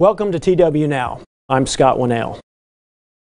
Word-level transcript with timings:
Welcome 0.00 0.32
to 0.32 0.40
TW 0.40 0.88
Now. 0.88 1.20
I'm 1.48 1.68
Scott 1.68 1.98
Winnail. 1.98 2.40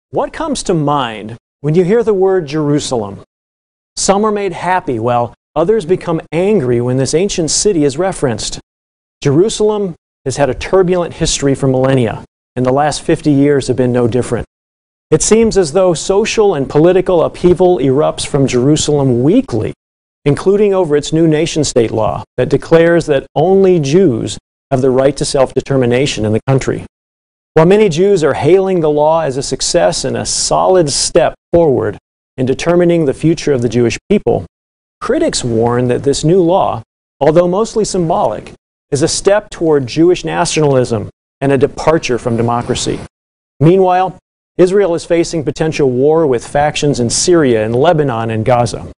What 0.09 0.33
comes 0.33 0.63
to 0.63 0.73
mind 0.73 1.37
when 1.61 1.75
you 1.75 1.83
hear 1.83 2.01
the 2.01 2.11
word 2.11 2.47
Jerusalem? 2.47 3.21
Some 3.95 4.25
are 4.25 4.31
made 4.31 4.51
happy 4.51 4.97
while 4.97 5.35
others 5.55 5.85
become 5.85 6.21
angry 6.31 6.81
when 6.81 6.97
this 6.97 7.13
ancient 7.13 7.51
city 7.51 7.83
is 7.83 7.99
referenced. 7.99 8.59
Jerusalem 9.21 9.93
has 10.25 10.37
had 10.37 10.49
a 10.49 10.55
turbulent 10.55 11.13
history 11.13 11.53
for 11.53 11.67
millennia, 11.67 12.25
and 12.55 12.65
the 12.65 12.73
last 12.73 13.03
50 13.03 13.29
years 13.29 13.67
have 13.67 13.77
been 13.77 13.91
no 13.93 14.07
different. 14.07 14.47
It 15.11 15.21
seems 15.21 15.59
as 15.59 15.73
though 15.73 15.93
social 15.93 16.55
and 16.55 16.67
political 16.67 17.21
upheaval 17.21 17.77
erupts 17.77 18.25
from 18.25 18.47
Jerusalem 18.47 19.21
weekly, 19.21 19.75
including 20.25 20.73
over 20.73 20.95
its 20.95 21.13
new 21.13 21.27
nation 21.27 21.63
state 21.63 21.91
law 21.91 22.23
that 22.37 22.49
declares 22.49 23.05
that 23.05 23.27
only 23.35 23.79
Jews 23.79 24.39
have 24.71 24.81
the 24.81 24.89
right 24.89 25.15
to 25.17 25.25
self 25.25 25.53
determination 25.53 26.25
in 26.25 26.33
the 26.33 26.41
country. 26.47 26.85
While 27.53 27.65
many 27.65 27.87
Jews 27.87 28.23
are 28.23 28.33
hailing 28.33 28.81
the 28.81 28.89
law 28.89 29.21
as 29.21 29.37
a 29.37 29.43
success 29.43 30.03
and 30.03 30.17
a 30.17 30.25
solid 30.25 30.89
step 30.89 31.35
forward 31.53 31.97
in 32.37 32.45
determining 32.45 33.05
the 33.05 33.13
future 33.13 33.53
of 33.53 33.61
the 33.61 33.69
Jewish 33.69 33.97
people, 34.09 34.45
critics 34.99 35.43
warn 35.43 35.87
that 35.87 36.03
this 36.03 36.23
new 36.23 36.41
law, 36.41 36.83
although 37.21 37.47
mostly 37.47 37.85
symbolic, 37.85 38.53
is 38.91 39.01
a 39.01 39.07
step 39.07 39.49
toward 39.49 39.87
Jewish 39.87 40.25
nationalism 40.25 41.09
and 41.39 41.51
a 41.51 41.57
departure 41.57 42.17
from 42.17 42.37
democracy. 42.37 42.99
Meanwhile, 43.59 44.17
Israel 44.57 44.95
is 44.95 45.05
facing 45.05 45.43
potential 45.43 45.89
war 45.89 46.25
with 46.27 46.47
factions 46.47 46.99
in 46.99 47.09
Syria 47.09 47.65
and 47.65 47.75
Lebanon 47.75 48.29
and 48.29 48.45
Gaza. 48.45 48.91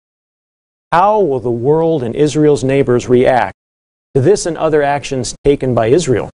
How 0.92 1.20
will 1.20 1.40
the 1.40 1.50
world 1.50 2.02
and 2.02 2.14
Israel's 2.14 2.62
neighbors 2.62 3.08
react 3.08 3.55
this 4.20 4.46
and 4.46 4.56
other 4.56 4.82
actions 4.82 5.34
taken 5.44 5.74
by 5.74 5.88
Israel? 5.88 6.30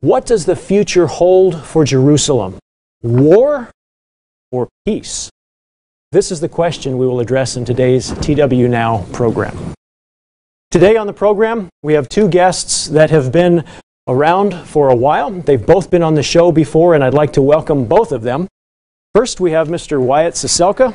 What 0.00 0.26
does 0.26 0.44
the 0.44 0.56
future 0.56 1.06
hold 1.06 1.64
for 1.64 1.84
Jerusalem? 1.84 2.58
War 3.02 3.70
or 4.52 4.68
peace? 4.84 5.30
This 6.12 6.30
is 6.30 6.40
the 6.40 6.48
question 6.48 6.98
we 6.98 7.06
will 7.06 7.20
address 7.20 7.56
in 7.56 7.64
today's 7.64 8.12
TW 8.20 8.68
Now 8.68 9.04
program. 9.12 9.74
Today 10.70 10.96
on 10.96 11.06
the 11.06 11.12
program, 11.12 11.68
we 11.82 11.94
have 11.94 12.08
two 12.08 12.28
guests 12.28 12.86
that 12.88 13.10
have 13.10 13.32
been 13.32 13.64
around 14.06 14.54
for 14.66 14.90
a 14.90 14.94
while. 14.94 15.30
They've 15.30 15.64
both 15.64 15.90
been 15.90 16.02
on 16.02 16.14
the 16.14 16.22
show 16.22 16.52
before, 16.52 16.94
and 16.94 17.02
I'd 17.02 17.14
like 17.14 17.32
to 17.34 17.42
welcome 17.42 17.86
both 17.86 18.12
of 18.12 18.22
them. 18.22 18.46
First, 19.14 19.40
we 19.40 19.52
have 19.52 19.68
Mr. 19.68 20.00
Wyatt 20.00 20.34
Ciesielka. 20.34 20.92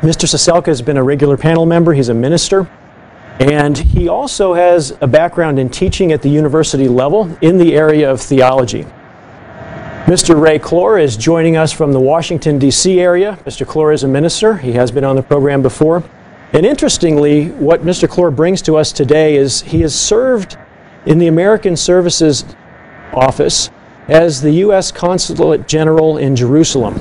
Mr. 0.00 0.26
Ciesielka 0.26 0.66
has 0.66 0.82
been 0.82 0.96
a 0.96 1.02
regular 1.02 1.36
panel 1.36 1.66
member, 1.66 1.92
he's 1.92 2.08
a 2.08 2.14
minister. 2.14 2.68
And 3.40 3.76
he 3.76 4.08
also 4.08 4.54
has 4.54 4.96
a 5.00 5.06
background 5.06 5.58
in 5.58 5.68
teaching 5.68 6.12
at 6.12 6.22
the 6.22 6.30
university 6.30 6.88
level 6.88 7.36
in 7.42 7.58
the 7.58 7.74
area 7.74 8.10
of 8.10 8.20
theology. 8.20 8.86
Mr. 10.06 10.40
Ray 10.40 10.58
Clore 10.58 11.02
is 11.02 11.16
joining 11.16 11.56
us 11.56 11.72
from 11.72 11.92
the 11.92 12.00
Washington, 12.00 12.58
D.C. 12.58 13.00
area. 13.00 13.38
Mr. 13.44 13.66
Clore 13.66 13.92
is 13.92 14.04
a 14.04 14.08
minister. 14.08 14.56
He 14.56 14.72
has 14.72 14.90
been 14.90 15.04
on 15.04 15.16
the 15.16 15.22
program 15.22 15.62
before. 15.62 16.02
And 16.52 16.64
interestingly, 16.64 17.48
what 17.50 17.82
Mr. 17.82 18.08
Clore 18.08 18.34
brings 18.34 18.62
to 18.62 18.76
us 18.76 18.92
today 18.92 19.36
is 19.36 19.62
he 19.62 19.80
has 19.80 19.94
served 19.94 20.56
in 21.04 21.18
the 21.18 21.26
American 21.26 21.76
Services 21.76 22.44
Office 23.12 23.68
as 24.08 24.40
the 24.40 24.52
U.S. 24.52 24.92
Consulate 24.92 25.66
General 25.66 26.18
in 26.18 26.36
Jerusalem 26.36 26.94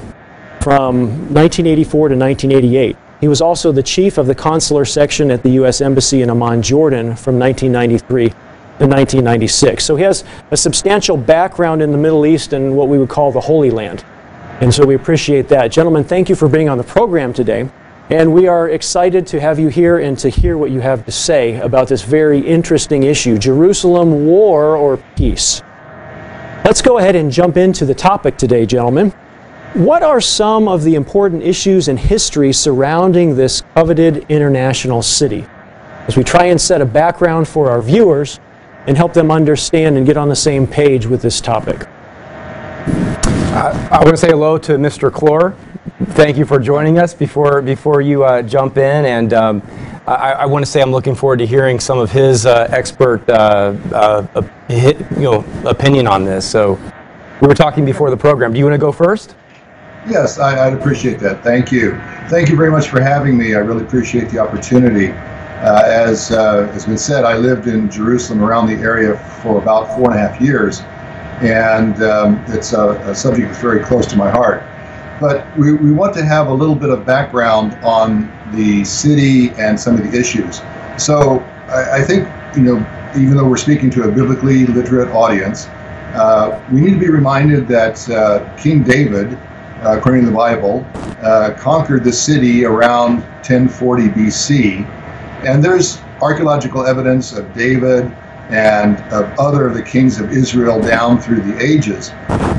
from 0.60 1.32
1984 1.32 2.10
to 2.10 2.16
1988. 2.16 2.98
He 3.22 3.28
was 3.28 3.42
also 3.42 3.72
the 3.72 3.84
chief 3.84 4.18
of 4.18 4.28
the 4.28 4.36
consular 4.36 4.86
section 4.86 5.32
at 5.32 5.42
the 5.42 5.50
U.S. 5.52 5.82
Embassy 5.82 6.22
in 6.22 6.30
Amman, 6.30 6.62
Jordan 6.62 7.16
from 7.16 7.40
1993 7.40 8.30
to 8.30 8.36
1996. 8.88 9.86
So 9.86 9.96
he 9.96 10.04
has 10.04 10.24
a 10.52 10.58
substantial 10.58 11.16
background 11.16 11.82
in 11.82 11.92
the 11.92 11.98
Middle 11.98 12.26
East 12.26 12.54
and 12.54 12.76
what 12.76 12.90
we 12.90 13.00
would 13.00 13.10
call 13.10 13.32
the 13.32 13.42
Holy 13.42 13.72
Land. 13.72 14.04
And 14.62 14.74
so 14.74 14.86
we 14.86 14.96
appreciate 14.96 15.48
that. 15.50 15.70
Gentlemen, 15.70 16.04
thank 16.04 16.30
you 16.30 16.36
for 16.36 16.50
being 16.50 16.70
on 16.70 16.78
the 16.78 16.84
program 16.84 17.34
today. 17.34 17.70
And 18.10 18.34
we 18.34 18.48
are 18.48 18.70
excited 18.70 19.26
to 19.28 19.40
have 19.40 19.58
you 19.58 19.70
here 19.70 19.98
and 19.98 20.18
to 20.20 20.30
hear 20.30 20.58
what 20.58 20.70
you 20.70 20.80
have 20.80 21.06
to 21.06 21.12
say 21.12 21.60
about 21.60 21.88
this 21.88 22.04
very 22.04 22.40
interesting 22.40 23.04
issue 23.04 23.38
Jerusalem 23.38 24.28
war 24.28 24.76
or 24.78 24.98
peace. 25.16 25.64
Let's 26.64 26.82
go 26.82 27.00
ahead 27.00 27.16
and 27.16 27.32
jump 27.32 27.58
into 27.58 27.86
the 27.86 27.96
topic 27.96 28.38
today, 28.38 28.66
gentlemen. 28.66 29.14
What 29.76 30.04
are 30.04 30.22
some 30.22 30.70
of 30.70 30.86
the 30.86 30.96
important 30.96 31.44
issues 31.44 31.90
and 31.90 32.00
history 32.00 32.54
surrounding 32.54 33.36
this 33.36 33.62
coveted 33.74 34.26
international 34.30 35.02
city? 35.02 35.46
As 36.08 36.16
we 36.16 36.24
try 36.24 36.46
and 36.46 36.62
set 36.62 36.80
a 36.80 36.86
background 36.86 37.46
for 37.46 37.70
our 37.70 37.82
viewers 37.82 38.40
and 38.88 38.96
help 38.96 39.12
them 39.12 39.32
understand 39.32 39.98
and 39.98 40.06
get 40.06 40.16
on 40.16 40.30
the 40.30 40.36
same 40.36 40.66
page 40.66 41.06
with 41.06 41.22
this 41.22 41.42
topic. 41.42 41.90
I, 42.88 43.98
want 44.00 44.12
to 44.12 44.18
say 44.18 44.30
hello 44.30 44.58
to 44.60 44.78
Mr. 44.78 45.12
Clore. 45.12 45.58
Thank 46.12 46.38
you 46.38 46.46
for 46.46 46.58
joining 46.58 46.98
us 46.98 47.14
before, 47.14 47.62
before 47.62 48.00
you 48.00 48.24
uh, 48.24 48.44
jump 48.44 48.78
in. 48.78 49.04
And 49.04 49.34
um, 49.34 49.62
I, 50.08 50.32
I, 50.32 50.46
want 50.46 50.64
to 50.64 50.72
say 50.72 50.82
I'm 50.82 50.92
looking 50.92 51.16
forward 51.16 51.40
to 51.40 51.46
hearing 51.46 51.82
some 51.82 52.00
of 52.00 52.10
his 52.10 52.46
uh, 52.46 52.70
expert 52.72 53.30
uh, 53.30 53.76
uh 53.92 54.42
you 54.70 54.94
know, 55.18 55.44
opinion 55.66 56.08
on 56.08 56.24
this. 56.24 56.50
So 56.50 56.80
we 57.42 57.48
were 57.50 57.54
talking 57.56 57.84
before 57.84 58.10
the 58.10 58.16
program. 58.16 58.54
Do 58.54 58.60
you 58.60 58.64
want 58.64 58.76
to 58.76 58.80
go 58.80 58.94
first? 58.94 59.36
Yes, 60.08 60.38
I, 60.38 60.70
would 60.70 60.80
appreciate 60.80 61.20
that. 61.20 61.44
Thank 61.44 61.72
you. 61.72 62.00
Thank 62.30 62.50
you 62.50 62.56
very 62.56 62.70
much 62.70 62.90
for 62.90 63.02
having 63.02 63.36
me. 63.36 63.56
I 63.56 63.60
really 63.60 63.84
appreciate 63.84 64.30
the 64.30 64.38
opportunity. 64.38 65.10
Uh, 65.10 65.82
as 65.84 66.32
uh, 66.32 66.68
has 66.74 66.86
been 66.86 66.98
said, 66.98 67.26
I 67.26 67.38
lived 67.38 67.66
in 67.66 67.90
Jerusalem 67.90 68.44
around 68.44 68.68
the 68.68 68.76
area 68.76 69.18
for 69.42 69.60
about 69.60 69.96
four 69.96 70.12
and 70.12 70.20
a 70.20 70.28
half 70.28 70.40
years, 70.40 70.82
and 71.42 72.04
um, 72.04 72.44
it's 72.50 72.74
a, 72.74 72.92
a, 73.10 73.16
subject 73.16 73.48
that's 73.48 73.62
very 73.62 73.84
close 73.84 74.06
to 74.08 74.16
my 74.16 74.30
heart. 74.30 74.64
But 75.20 75.48
we, 75.58 75.74
we 75.74 75.92
want 75.92 76.14
to 76.16 76.26
have 76.26 76.50
a 76.50 76.54
little 76.54 76.76
bit 76.76 76.92
of 76.92 77.04
background 77.04 77.74
on 77.84 78.32
the 78.52 78.84
city 78.84 79.50
and 79.58 79.80
some 79.80 79.96
of 79.96 80.04
the 80.04 80.16
issues. 80.16 80.62
So 80.98 81.40
I, 81.68 82.02
I 82.02 82.02
think, 82.04 82.28
you 82.56 82.62
know, 82.62 83.12
even 83.18 83.38
though 83.38 83.48
we're 83.48 83.58
speaking 83.58 83.90
to 83.92 84.04
a 84.04 84.12
biblically 84.12 84.68
literate 84.68 85.10
audience, 85.10 85.66
uh, 86.14 86.64
we 86.72 86.82
need 86.82 86.92
to 86.92 87.00
be 87.00 87.10
reminded 87.10 87.68
that 87.70 88.08
uh, 88.10 88.56
King 88.56 88.84
David 88.84 89.40
according 89.94 90.22
to 90.22 90.28
the 90.28 90.36
Bible, 90.36 90.86
uh, 91.22 91.54
conquered 91.58 92.04
the 92.04 92.12
city 92.12 92.66
around 92.66 93.20
1040 93.46 94.10
BC. 94.10 94.86
And 95.46 95.64
there's 95.64 96.00
archaeological 96.22 96.86
evidence 96.86 97.34
of 97.34 97.54
David 97.54 98.06
and 98.50 98.98
of 99.12 99.32
other 99.40 99.68
of 99.68 99.74
the 99.74 99.82
kings 99.82 100.20
of 100.20 100.32
Israel 100.32 100.82
down 100.82 101.20
through 101.20 101.42
the 101.42 101.64
ages. 101.64 102.12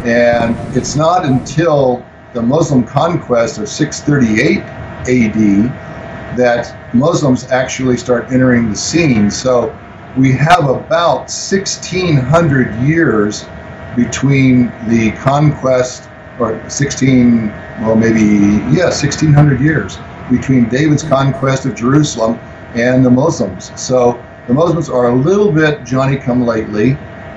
And 0.04 0.56
it's 0.76 0.96
not 0.96 1.24
until 1.24 2.04
the 2.32 2.42
Muslim 2.42 2.84
conquest 2.84 3.58
of 3.58 3.68
638 3.68 4.58
AD 5.08 6.36
that 6.36 6.94
Muslims 6.94 7.50
actually 7.50 7.96
start 7.96 8.30
entering 8.30 8.70
the 8.70 8.76
scene. 8.76 9.30
So 9.30 9.76
we 10.16 10.32
have 10.32 10.68
about 10.68 11.30
1600 11.30 12.74
years 12.82 13.44
between 13.96 14.66
the 14.88 15.12
conquest 15.12 16.08
or 16.38 16.68
16, 16.68 17.48
well, 17.80 17.96
maybe, 17.96 18.20
yeah, 18.74 18.90
1600 18.92 19.60
years 19.60 19.98
between 20.30 20.68
David's 20.68 21.02
conquest 21.02 21.66
of 21.66 21.74
Jerusalem 21.74 22.38
and 22.74 23.04
the 23.04 23.10
Muslims. 23.10 23.72
So 23.80 24.22
the 24.46 24.54
Muslims 24.54 24.88
are 24.90 25.08
a 25.08 25.14
little 25.14 25.50
bit 25.50 25.84
Johnny 25.84 26.16
come 26.16 26.44
lately, 26.44 26.92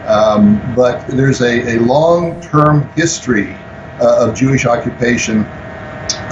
um, 0.06 0.60
but 0.76 1.06
there's 1.08 1.42
a, 1.42 1.78
a 1.78 1.80
long 1.80 2.42
term 2.42 2.88
history 2.90 3.54
uh, 4.02 4.28
of 4.28 4.36
Jewish 4.36 4.66
occupation 4.66 5.46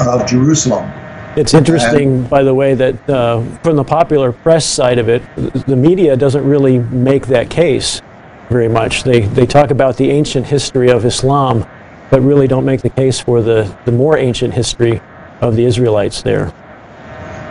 of 0.01 0.27
Jerusalem. 0.27 0.91
It's 1.37 1.53
interesting, 1.53 2.23
by 2.23 2.41
the 2.41 2.55
way, 2.55 2.73
that 2.73 3.09
uh, 3.09 3.43
from 3.57 3.75
the 3.75 3.83
popular 3.83 4.31
press 4.31 4.65
side 4.65 4.97
of 4.97 5.07
it, 5.07 5.21
the 5.35 5.75
media 5.75 6.17
doesn't 6.17 6.43
really 6.43 6.79
make 6.79 7.27
that 7.27 7.51
case 7.51 8.01
very 8.49 8.67
much. 8.67 9.03
They, 9.03 9.21
they 9.21 9.45
talk 9.45 9.69
about 9.69 9.97
the 9.97 10.09
ancient 10.09 10.47
history 10.47 10.89
of 10.89 11.05
Islam 11.05 11.67
but 12.09 12.21
really 12.21 12.47
don't 12.47 12.65
make 12.65 12.81
the 12.81 12.89
case 12.89 13.19
for 13.19 13.41
the, 13.41 13.73
the 13.85 13.91
more 13.91 14.17
ancient 14.17 14.53
history 14.53 15.01
of 15.41 15.55
the 15.55 15.65
Israelites 15.65 16.21
there. 16.21 16.53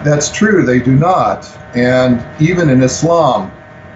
That's 0.04 0.30
true, 0.30 0.64
they 0.64 0.78
do 0.78 0.94
not. 0.94 1.44
And 1.74 2.24
even 2.40 2.70
in 2.70 2.82
Islam, 2.82 3.52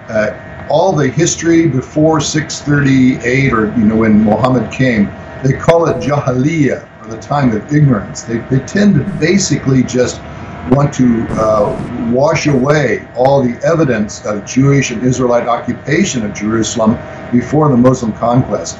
uh, 0.09 0.67
all 0.69 0.93
the 0.93 1.09
history 1.09 1.67
before 1.67 2.21
638 2.21 3.53
or 3.53 3.67
you 3.77 3.85
know 3.85 3.97
when 3.97 4.23
Muhammad 4.23 4.71
came, 4.73 5.07
they 5.43 5.53
call 5.53 5.89
it 5.89 5.97
Jahiliyyah, 5.97 6.87
or 7.03 7.09
the 7.09 7.21
time 7.21 7.55
of 7.55 7.75
ignorance. 7.75 8.23
They, 8.23 8.39
they 8.39 8.61
tend 8.61 8.95
to 8.95 9.05
basically 9.19 9.83
just 9.83 10.21
want 10.71 10.93
to 10.95 11.27
uh, 11.31 12.11
wash 12.13 12.47
away 12.47 13.09
all 13.17 13.43
the 13.43 13.59
evidence 13.65 14.25
of 14.27 14.45
Jewish 14.45 14.91
and 14.91 15.03
Israelite 15.03 15.49
occupation 15.49 16.25
of 16.25 16.35
Jerusalem 16.35 16.99
before 17.33 17.69
the 17.69 17.77
Muslim 17.77 18.13
conquest. 18.13 18.79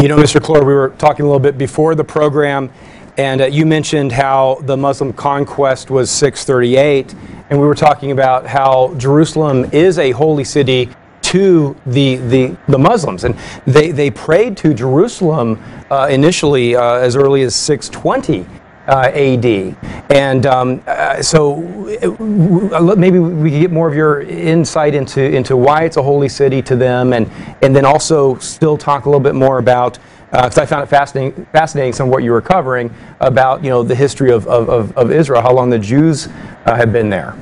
You 0.00 0.08
know, 0.08 0.16
Mr. 0.16 0.40
Clore, 0.40 0.66
we 0.66 0.74
were 0.74 0.88
talking 0.98 1.24
a 1.24 1.28
little 1.28 1.38
bit 1.38 1.56
before 1.56 1.94
the 1.94 2.02
program, 2.02 2.72
and 3.18 3.42
uh, 3.42 3.46
you 3.46 3.66
mentioned 3.66 4.10
how 4.10 4.58
the 4.62 4.76
Muslim 4.76 5.12
conquest 5.12 5.90
was 5.90 6.10
638, 6.10 7.14
and 7.50 7.60
we 7.60 7.66
were 7.66 7.74
talking 7.74 8.10
about 8.10 8.46
how 8.46 8.94
Jerusalem 8.96 9.68
is 9.70 9.98
a 9.98 10.10
holy 10.10 10.44
city 10.44 10.88
to 11.22 11.76
the, 11.86 12.16
the, 12.16 12.56
the 12.68 12.78
Muslims. 12.78 13.24
And 13.24 13.38
they, 13.66 13.92
they 13.92 14.10
prayed 14.10 14.56
to 14.58 14.74
Jerusalem 14.74 15.62
uh, 15.90 16.08
initially 16.10 16.74
uh, 16.74 16.94
as 16.94 17.14
early 17.14 17.42
as 17.42 17.54
620 17.54 18.40
uh, 18.40 18.61
AD. 18.92 19.76
And 20.10 20.46
um, 20.46 20.82
uh, 20.86 21.22
so 21.22 21.62
uh, 22.02 22.94
maybe 22.96 23.18
we 23.18 23.50
could 23.50 23.60
get 23.60 23.70
more 23.70 23.88
of 23.88 23.94
your 23.94 24.22
insight 24.22 24.94
into, 24.94 25.22
into 25.22 25.56
why 25.56 25.84
it's 25.84 25.96
a 25.96 26.02
holy 26.02 26.28
city 26.28 26.62
to 26.62 26.76
them, 26.76 27.12
and, 27.12 27.30
and 27.62 27.74
then 27.74 27.84
also 27.84 28.36
still 28.38 28.76
talk 28.76 29.06
a 29.06 29.08
little 29.08 29.20
bit 29.20 29.34
more 29.34 29.58
about, 29.58 29.98
because 30.30 30.58
uh, 30.58 30.62
I 30.62 30.66
found 30.66 30.82
it 30.82 30.86
fascinating, 30.86 31.46
fascinating 31.46 31.92
some 31.92 32.08
of 32.08 32.12
what 32.12 32.22
you 32.22 32.32
were 32.32 32.42
covering 32.42 32.92
about 33.20 33.62
you 33.62 33.70
know, 33.70 33.82
the 33.82 33.94
history 33.94 34.30
of, 34.30 34.46
of, 34.46 34.96
of 34.96 35.10
Israel, 35.10 35.42
how 35.42 35.52
long 35.52 35.70
the 35.70 35.78
Jews 35.78 36.28
uh, 36.66 36.74
have 36.74 36.92
been 36.92 37.10
there. 37.10 37.36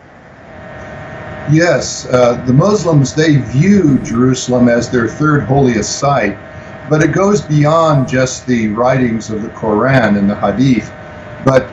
Yes, 1.50 2.06
uh, 2.06 2.44
the 2.47 2.52
Muslims, 2.52 3.12
they 3.12 3.38
view 3.38 3.99
Jerusalem 4.00 4.69
as 4.69 4.88
their 4.88 5.08
third 5.08 5.43
holiest 5.43 5.99
site, 5.99 6.38
but 6.88 7.02
it 7.02 7.08
goes 7.08 7.41
beyond 7.41 8.08
just 8.08 8.47
the 8.47 8.69
writings 8.69 9.31
of 9.31 9.43
the 9.43 9.49
Quran 9.49 10.17
and 10.17 10.31
the 10.31 10.37
Hadith 10.37 10.93
but 11.45 11.69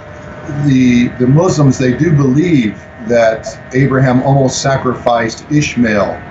the, 0.66 1.08
the 1.20 1.28
Muslims, 1.28 1.78
they 1.78 1.98
do 1.98 2.12
believe 2.12 2.82
that 3.08 3.46
Abraham 3.74 4.24
almost 4.24 4.62
sacrificed 4.62 5.50
Ishmael 5.52 6.22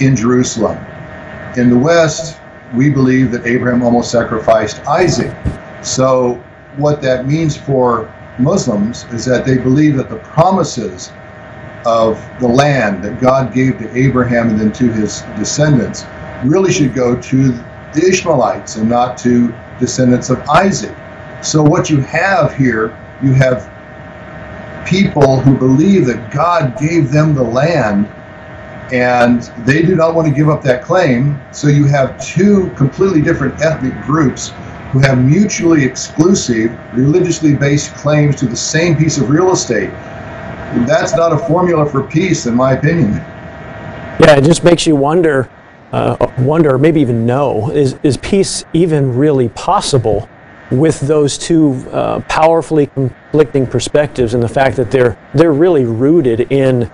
in 0.00 0.14
Jerusalem. 0.14 0.78
In 1.56 1.70
the 1.70 1.78
West, 1.78 2.38
we 2.74 2.90
believe 2.90 3.30
that 3.32 3.46
Abraham 3.46 3.82
almost 3.82 4.10
sacrificed 4.10 4.86
Isaac. 4.86 5.34
So, 5.82 6.34
what 6.76 7.00
that 7.02 7.26
means 7.26 7.56
for 7.56 8.12
Muslims 8.38 9.04
is 9.12 9.24
that 9.24 9.44
they 9.44 9.58
believe 9.58 9.96
that 9.96 10.08
the 10.08 10.18
promises 10.18 11.10
of 11.84 12.24
the 12.40 12.46
land 12.46 13.02
that 13.02 13.20
God 13.20 13.52
gave 13.52 13.78
to 13.78 13.98
Abraham 13.98 14.50
and 14.50 14.60
then 14.60 14.72
to 14.72 14.92
his 14.92 15.22
descendants 15.38 16.04
really 16.44 16.72
should 16.72 16.94
go 16.94 17.20
to 17.20 17.52
the 17.94 18.06
Ishmaelites 18.06 18.76
and 18.76 18.88
not 18.88 19.16
to 19.18 19.54
descendants 19.80 20.30
of 20.30 20.40
Isaac. 20.48 20.94
So 21.42 21.62
what 21.62 21.88
you 21.88 22.00
have 22.00 22.54
here, 22.54 22.96
you 23.22 23.32
have 23.32 23.70
people 24.86 25.40
who 25.40 25.56
believe 25.56 26.06
that 26.06 26.30
God 26.30 26.78
gave 26.78 27.10
them 27.10 27.34
the 27.34 27.42
land 27.42 28.08
and 28.92 29.42
they 29.66 29.82
do 29.82 29.94
not 29.94 30.14
want 30.14 30.26
to 30.28 30.34
give 30.34 30.48
up 30.48 30.62
that 30.62 30.82
claim. 30.82 31.40
So 31.52 31.68
you 31.68 31.84
have 31.86 32.22
two 32.24 32.70
completely 32.70 33.20
different 33.20 33.60
ethnic 33.60 33.94
groups 34.02 34.52
who 34.92 34.98
have 35.00 35.22
mutually 35.22 35.84
exclusive, 35.84 36.76
religiously 36.94 37.54
based 37.54 37.94
claims 37.94 38.36
to 38.36 38.46
the 38.46 38.56
same 38.56 38.96
piece 38.96 39.18
of 39.18 39.28
real 39.28 39.52
estate. 39.52 39.90
That's 40.86 41.14
not 41.14 41.32
a 41.32 41.38
formula 41.38 41.88
for 41.88 42.02
peace, 42.02 42.46
in 42.46 42.54
my 42.54 42.72
opinion. 42.72 43.12
Yeah, 44.20 44.36
it 44.36 44.44
just 44.44 44.64
makes 44.64 44.86
you 44.86 44.96
wonder, 44.96 45.50
uh, 45.92 46.16
wonder, 46.38 46.78
maybe 46.78 47.00
even 47.00 47.26
know, 47.26 47.70
is, 47.70 47.96
is 48.02 48.16
peace 48.16 48.64
even 48.72 49.14
really 49.14 49.50
possible 49.50 50.28
with 50.70 51.00
those 51.00 51.38
two 51.38 51.72
uh, 51.92 52.20
powerfully 52.28 52.86
conflicting 52.86 53.66
perspectives 53.66 54.34
and 54.34 54.42
the 54.42 54.48
fact 54.48 54.76
that 54.76 54.90
they're 54.90 55.18
they're 55.34 55.52
really 55.52 55.84
rooted 55.84 56.52
in 56.52 56.90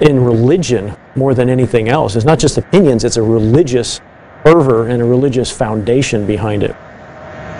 in 0.00 0.22
religion 0.22 0.94
more 1.16 1.34
than 1.34 1.48
anything 1.48 1.88
else. 1.88 2.16
It's 2.16 2.24
not 2.24 2.38
just 2.38 2.58
opinions; 2.58 3.04
it's 3.04 3.16
a 3.16 3.22
religious 3.22 4.00
fervor 4.44 4.88
and 4.88 5.02
a 5.02 5.04
religious 5.04 5.50
foundation 5.50 6.26
behind 6.26 6.62
it. 6.62 6.76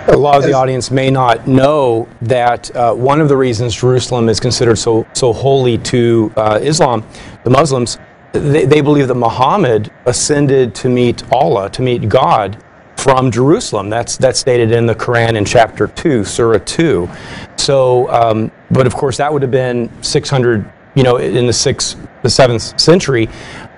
A 0.07 0.17
lot 0.17 0.37
of 0.37 0.43
the 0.43 0.53
audience 0.53 0.89
may 0.89 1.11
not 1.11 1.47
know 1.47 2.07
that 2.21 2.75
uh, 2.75 2.93
one 2.95 3.21
of 3.21 3.29
the 3.29 3.37
reasons 3.37 3.75
Jerusalem 3.75 4.29
is 4.29 4.39
considered 4.39 4.77
so 4.77 5.05
so 5.13 5.33
holy 5.33 5.77
to 5.79 6.31
uh, 6.35 6.59
Islam, 6.61 7.05
the 7.43 7.49
Muslims, 7.49 7.99
they, 8.31 8.65
they 8.65 8.81
believe 8.81 9.07
that 9.07 9.15
Muhammad 9.15 9.91
ascended 10.05 10.73
to 10.75 10.89
meet 10.89 11.23
Allah, 11.31 11.69
to 11.71 11.81
meet 11.81 12.07
God 12.07 12.63
from 12.99 13.31
Jerusalem. 13.31 13.89
That's 13.89 14.17
that's 14.17 14.39
stated 14.39 14.71
in 14.71 14.85
the 14.85 14.95
Quran 14.95 15.35
in 15.35 15.45
chapter 15.45 15.87
two, 15.87 16.23
Surah 16.23 16.59
two. 16.65 17.09
So, 17.57 18.09
um, 18.11 18.51
but 18.71 18.85
of 18.85 18.93
course, 18.93 19.17
that 19.17 19.31
would 19.31 19.41
have 19.41 19.51
been 19.51 19.89
600, 20.03 20.69
you 20.95 21.03
know, 21.03 21.17
in 21.17 21.45
the 21.45 21.53
sixth, 21.53 21.97
the 22.23 22.29
seventh 22.29 22.79
century, 22.79 23.29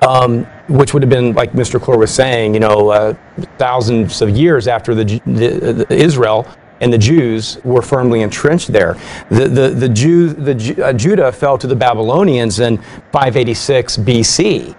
um, 0.07 0.45
which 0.67 0.93
would 0.93 1.03
have 1.03 1.09
been 1.09 1.33
like 1.33 1.51
Mr. 1.53 1.79
Clore 1.79 1.97
was 1.97 2.13
saying, 2.13 2.53
you 2.53 2.59
know, 2.59 2.89
uh, 2.89 3.13
thousands 3.57 4.21
of 4.21 4.29
years 4.29 4.67
after 4.67 4.95
the, 4.95 5.03
the, 5.25 5.85
the, 5.87 5.95
Israel 5.95 6.47
and 6.79 6.91
the 6.91 6.97
Jews 6.97 7.59
were 7.63 7.81
firmly 7.81 8.21
entrenched 8.21 8.71
there. 8.71 8.97
The 9.29 9.47
the 9.47 9.69
the 9.69 9.89
Jew 9.89 10.29
the 10.33 10.83
uh, 10.83 10.93
Judah 10.93 11.31
fell 11.31 11.57
to 11.57 11.67
the 11.67 11.75
Babylonians 11.75 12.59
in 12.59 12.77
586 13.11 13.97
BC. 13.97 14.75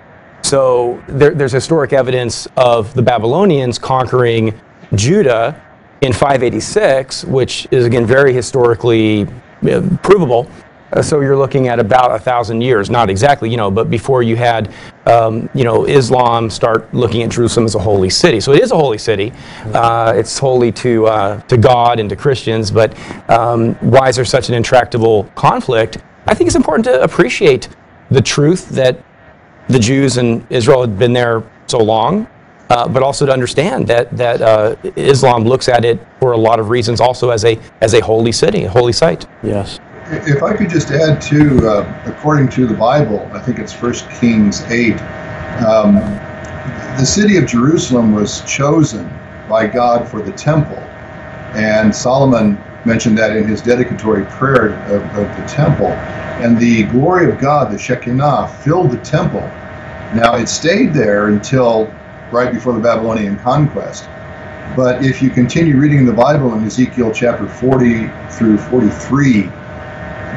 So 0.52 1.02
there, 1.08 1.31
there's 1.31 1.52
historic 1.52 1.94
evidence 1.94 2.46
of 2.58 2.93
the 2.93 3.00
Babylonians 3.00 3.78
conquering 3.78 4.60
Judah 4.94 5.58
in 6.02 6.12
586, 6.12 7.25
which 7.25 7.66
is 7.70 7.87
again 7.87 8.04
very 8.04 8.34
historically 8.34 9.26
provable. 10.02 10.50
Uh, 10.93 11.00
so 11.00 11.20
you're 11.20 11.38
looking 11.38 11.69
at 11.69 11.78
about 11.78 12.14
a 12.14 12.19
thousand 12.19 12.60
years, 12.60 12.90
not 12.90 13.08
exactly, 13.08 13.49
you 13.49 13.56
know, 13.56 13.70
but 13.70 13.88
before 13.88 14.22
you 14.22 14.37
had, 14.37 14.70
um, 15.06 15.49
you 15.54 15.64
know, 15.64 15.87
Islam 15.87 16.50
start 16.50 16.93
looking 16.93 17.22
at 17.22 17.31
Jerusalem 17.31 17.64
as 17.64 17.75
a 17.75 17.78
holy 17.78 18.10
city. 18.10 18.38
So 18.38 18.52
it 18.52 18.60
is 18.60 18.72
a 18.72 18.76
holy 18.76 18.99
city. 18.99 19.32
Uh, 19.72 20.12
it's 20.14 20.38
holy 20.38 20.70
to 20.72 21.06
uh, 21.06 21.40
to 21.40 21.56
God 21.56 21.99
and 21.99 22.10
to 22.10 22.14
Christians. 22.14 22.70
But 22.70 22.94
um, 23.31 23.75
why 23.76 24.10
is 24.10 24.16
there 24.16 24.26
such 24.26 24.50
an 24.50 24.54
intractable 24.54 25.25
conflict? 25.34 25.96
I 26.26 26.34
think 26.34 26.49
it's 26.49 26.56
important 26.56 26.84
to 26.84 27.02
appreciate 27.02 27.70
the 28.10 28.20
truth 28.20 28.69
that 28.69 29.02
the 29.69 29.79
Jews 29.79 30.17
in 30.17 30.47
Israel 30.50 30.81
had 30.81 30.99
been 30.99 31.12
there 31.12 31.43
so 31.67 31.79
long, 31.79 32.26
uh, 32.70 32.88
but 32.88 33.03
also 33.03 33.26
to 33.26 33.32
understand 33.32 33.87
that 33.88 34.14
that 34.17 34.41
uh, 34.41 34.76
Islam 34.97 35.44
looks 35.44 35.69
at 35.69 35.85
it 35.85 36.00
for 36.20 36.32
a 36.32 36.37
lot 36.37 36.59
of 36.61 36.70
reasons 36.70 37.00
also 37.00 37.31
as 37.31 37.44
a 37.44 37.59
as 37.81 37.94
a 37.94 38.00
holy 38.00 38.32
city, 38.32 38.64
a 38.64 38.70
holy 38.70 38.93
site. 38.93 39.26
Yes. 39.43 39.79
If 40.06 40.43
I 40.43 40.55
could 40.55 40.69
just 40.69 40.91
add 40.91 41.23
to, 41.23 41.67
uh, 41.67 42.03
according 42.06 42.49
to 42.50 42.67
the 42.67 42.75
Bible, 42.75 43.31
I 43.32 43.38
think 43.38 43.59
it's 43.59 43.73
First 43.73 44.11
Kings 44.11 44.62
eight. 44.62 45.00
Um, 45.67 45.94
the 46.99 47.05
city 47.05 47.37
of 47.37 47.47
Jerusalem 47.47 48.12
was 48.14 48.43
chosen 48.43 49.09
by 49.49 49.67
God 49.67 50.09
for 50.09 50.20
the 50.20 50.32
temple, 50.32 50.79
and 51.55 51.94
Solomon 51.94 52.59
mentioned 52.84 53.17
that 53.19 53.37
in 53.37 53.46
his 53.46 53.62
dedicatory 53.62 54.25
prayer 54.26 54.75
of, 54.87 55.02
of 55.17 55.37
the 55.37 55.46
temple. 55.49 55.88
And 56.43 56.58
the 56.58 56.84
glory 56.84 57.31
of 57.31 57.38
God, 57.38 57.73
the 57.73 57.79
Shekinah, 57.79 58.49
filled 58.62 58.90
the 58.90 58.99
temple 58.99 59.49
now, 60.14 60.35
it 60.35 60.47
stayed 60.50 60.92
there 60.92 61.28
until 61.28 61.90
right 62.30 62.52
before 62.52 62.75
the 62.75 62.80
Babylonian 62.80 63.38
conquest. 63.38 64.04
But 64.76 65.02
if 65.02 65.23
you 65.23 65.30
continue 65.30 65.78
reading 65.78 66.04
the 66.04 66.12
Bible 66.12 66.52
in 66.52 66.66
Ezekiel 66.66 67.12
chapter 67.14 67.49
40 67.49 68.09
through 68.28 68.59
43, 68.59 69.45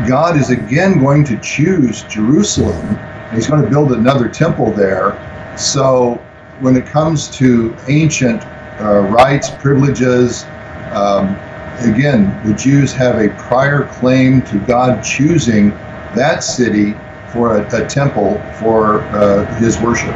God 0.08 0.38
is 0.38 0.50
again 0.50 1.00
going 1.00 1.26
to 1.26 1.38
choose 1.40 2.04
Jerusalem. 2.04 2.98
He's 3.34 3.48
going 3.48 3.62
to 3.64 3.70
build 3.70 3.92
another 3.92 4.30
temple 4.30 4.72
there. 4.72 5.20
So 5.58 6.16
when 6.62 6.78
it 6.78 6.86
comes 6.86 7.30
to 7.38 7.76
ancient 7.90 8.46
uh, 8.80 9.02
rights, 9.12 9.50
privileges, 9.50 10.46
um, 10.94 11.36
again, 11.80 12.46
the 12.48 12.54
Jews 12.54 12.94
have 12.94 13.18
a 13.18 13.30
prior 13.48 13.86
claim 13.86 14.42
to 14.44 14.60
God 14.60 15.04
choosing 15.04 15.70
that 16.16 16.44
city 16.44 16.94
for 17.32 17.58
a, 17.58 17.84
a 17.84 17.88
temple 17.88 18.42
for 18.60 19.02
uh, 19.02 19.46
his 19.56 19.80
worship. 19.80 20.16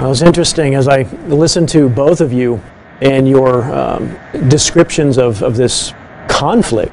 Well, 0.00 0.12
it's 0.12 0.22
interesting 0.22 0.74
as 0.74 0.88
I 0.88 1.02
listened 1.26 1.68
to 1.70 1.88
both 1.88 2.20
of 2.20 2.32
you 2.32 2.60
and 3.00 3.28
your 3.28 3.64
um, 3.72 4.18
descriptions 4.48 5.18
of, 5.18 5.42
of 5.42 5.56
this 5.56 5.92
conflict 6.28 6.92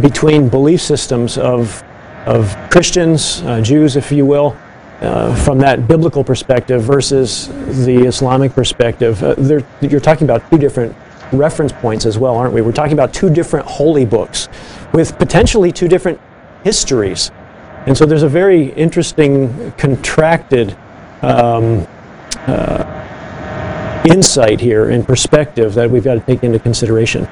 between 0.00 0.48
belief 0.48 0.80
systems 0.80 1.38
of, 1.38 1.82
of 2.26 2.56
Christians, 2.70 3.42
uh, 3.42 3.60
Jews, 3.60 3.96
if 3.96 4.12
you 4.12 4.24
will, 4.24 4.56
uh, 5.00 5.34
from 5.44 5.58
that 5.58 5.86
biblical 5.86 6.24
perspective 6.24 6.82
versus 6.82 7.48
the 7.86 8.04
Islamic 8.06 8.52
perspective. 8.52 9.22
Uh, 9.22 9.34
you're 9.80 10.00
talking 10.00 10.24
about 10.24 10.48
two 10.50 10.58
different 10.58 10.94
reference 11.32 11.72
points 11.72 12.06
as 12.06 12.18
well, 12.18 12.36
aren't 12.36 12.54
we? 12.54 12.60
We're 12.62 12.72
talking 12.72 12.92
about 12.92 13.12
two 13.12 13.30
different 13.30 13.66
holy 13.66 14.04
books 14.04 14.48
with 14.92 15.18
potentially 15.18 15.72
two 15.72 15.88
different 15.88 16.20
histories. 16.64 17.30
And 17.86 17.96
so 17.96 18.06
there's 18.06 18.22
a 18.22 18.28
very 18.28 18.72
interesting, 18.72 19.72
contracted 19.72 20.76
um, 21.22 21.86
uh, 22.46 24.02
insight 24.08 24.60
here 24.60 24.90
and 24.90 25.06
perspective 25.06 25.74
that 25.74 25.90
we've 25.90 26.04
got 26.04 26.14
to 26.14 26.20
take 26.20 26.42
into 26.42 26.58
consideration. 26.58 27.28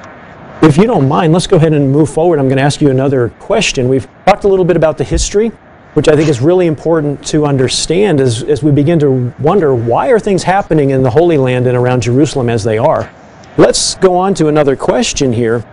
If 0.61 0.77
you 0.77 0.85
don't 0.85 1.07
mind, 1.07 1.33
let's 1.33 1.47
go 1.47 1.57
ahead 1.57 1.73
and 1.73 1.91
move 1.91 2.09
forward. 2.09 2.39
I'm 2.39 2.47
going 2.47 2.57
to 2.57 2.63
ask 2.63 2.81
you 2.81 2.89
another 2.89 3.29
question. 3.39 3.87
We've 3.87 4.07
talked 4.25 4.43
a 4.43 4.47
little 4.47 4.65
bit 4.65 4.75
about 4.75 4.97
the 4.97 5.03
history, 5.03 5.49
which 5.93 6.07
I 6.07 6.15
think 6.15 6.29
is 6.29 6.41
really 6.41 6.65
important 6.65 7.25
to 7.27 7.45
understand 7.45 8.19
as, 8.19 8.43
as 8.43 8.63
we 8.63 8.71
begin 8.71 8.99
to 8.99 9.33
wonder 9.39 9.75
why 9.75 10.09
are 10.09 10.19
things 10.19 10.43
happening 10.43 10.89
in 10.89 11.03
the 11.03 11.09
Holy 11.09 11.37
Land 11.37 11.67
and 11.67 11.77
around 11.77 12.01
Jerusalem 12.01 12.49
as 12.49 12.63
they 12.63 12.77
are. 12.77 13.11
Let's 13.57 13.95
go 13.95 14.15
on 14.15 14.35
to 14.35 14.49
another 14.49 14.75
question 14.75 15.33
here 15.33 15.65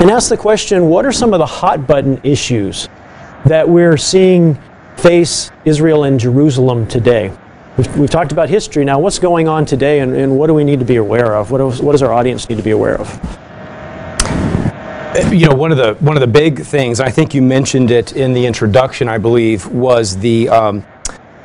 and 0.00 0.10
ask 0.10 0.28
the 0.28 0.36
question 0.36 0.88
what 0.88 1.06
are 1.06 1.12
some 1.12 1.32
of 1.32 1.38
the 1.38 1.46
hot 1.46 1.86
button 1.86 2.20
issues 2.24 2.88
that 3.44 3.68
we're 3.68 3.96
seeing 3.96 4.58
face 4.96 5.52
Israel 5.64 6.02
and 6.02 6.18
Jerusalem 6.18 6.84
today. 6.88 7.32
We've, 7.76 7.96
we've 7.96 8.10
talked 8.10 8.32
about 8.32 8.48
history. 8.48 8.84
Now, 8.84 8.98
what's 8.98 9.20
going 9.20 9.46
on 9.46 9.66
today, 9.66 10.00
and, 10.00 10.16
and 10.16 10.36
what 10.36 10.48
do 10.48 10.54
we 10.54 10.64
need 10.64 10.80
to 10.80 10.84
be 10.84 10.96
aware 10.96 11.36
of? 11.36 11.52
What, 11.52 11.60
what 11.80 11.92
does 11.92 12.02
our 12.02 12.12
audience 12.12 12.48
need 12.48 12.56
to 12.56 12.64
be 12.64 12.72
aware 12.72 13.00
of? 13.00 13.38
you 15.32 15.48
know 15.48 15.54
one 15.54 15.72
of 15.72 15.78
the 15.78 15.94
one 16.00 16.14
of 16.14 16.20
the 16.20 16.26
big 16.26 16.62
things 16.62 17.00
I 17.00 17.10
think 17.10 17.32
you 17.32 17.40
mentioned 17.40 17.90
it 17.90 18.14
in 18.14 18.34
the 18.34 18.44
introduction 18.44 19.08
I 19.08 19.16
believe 19.16 19.66
was 19.66 20.14
the 20.18 20.50
um, 20.50 20.84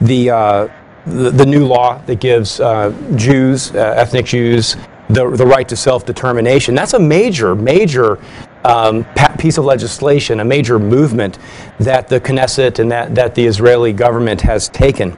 the, 0.02 0.30
uh, 0.30 0.68
the, 1.06 1.32
the 1.32 1.46
new 1.46 1.66
law 1.66 2.00
that 2.00 2.20
gives 2.20 2.60
uh, 2.60 2.94
Jews 3.16 3.74
uh, 3.74 3.94
ethnic 3.96 4.26
Jews 4.26 4.76
the, 5.14 5.30
the 5.32 5.46
right 5.46 5.68
to 5.68 5.76
self-determination. 5.76 6.76
That's 6.76 6.94
a 6.94 7.00
major 7.00 7.56
major 7.56 8.20
um, 8.64 9.06
piece 9.38 9.58
of 9.58 9.66
legislation 9.66 10.40
a 10.40 10.46
major 10.46 10.80
movement 10.80 11.40
that 11.80 12.08
the 12.08 12.20
Knesset 12.20 12.80
and 12.80 12.92
that, 12.92 13.16
that 13.16 13.36
the 13.36 13.46
Israeli 13.46 13.94
government 13.94 14.42
has 14.42 14.70
taken. 14.70 15.18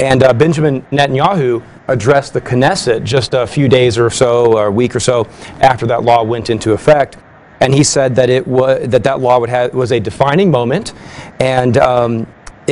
And 0.00 0.22
uh, 0.22 0.32
Benjamin 0.32 0.82
Netanyahu 0.90 1.62
addressed 1.88 2.32
the 2.32 2.40
Knesset 2.40 3.04
just 3.04 3.34
a 3.34 3.46
few 3.46 3.68
days 3.68 3.98
or 3.98 4.10
so, 4.10 4.56
or 4.56 4.66
a 4.66 4.70
week 4.70 4.96
or 4.96 5.00
so 5.00 5.26
after 5.60 5.86
that 5.86 6.02
law 6.02 6.22
went 6.24 6.50
into 6.50 6.72
effect. 6.72 7.18
And 7.60 7.74
he 7.74 7.84
said 7.84 8.14
that 8.16 8.30
it 8.30 8.46
was 8.46 8.88
that 8.88 9.04
that 9.04 9.20
law 9.20 9.38
would 9.38 9.50
have 9.50 9.74
was 9.74 9.92
a 9.92 10.00
defining 10.00 10.50
moment, 10.50 10.94
and 11.40 11.76
um, 11.76 12.26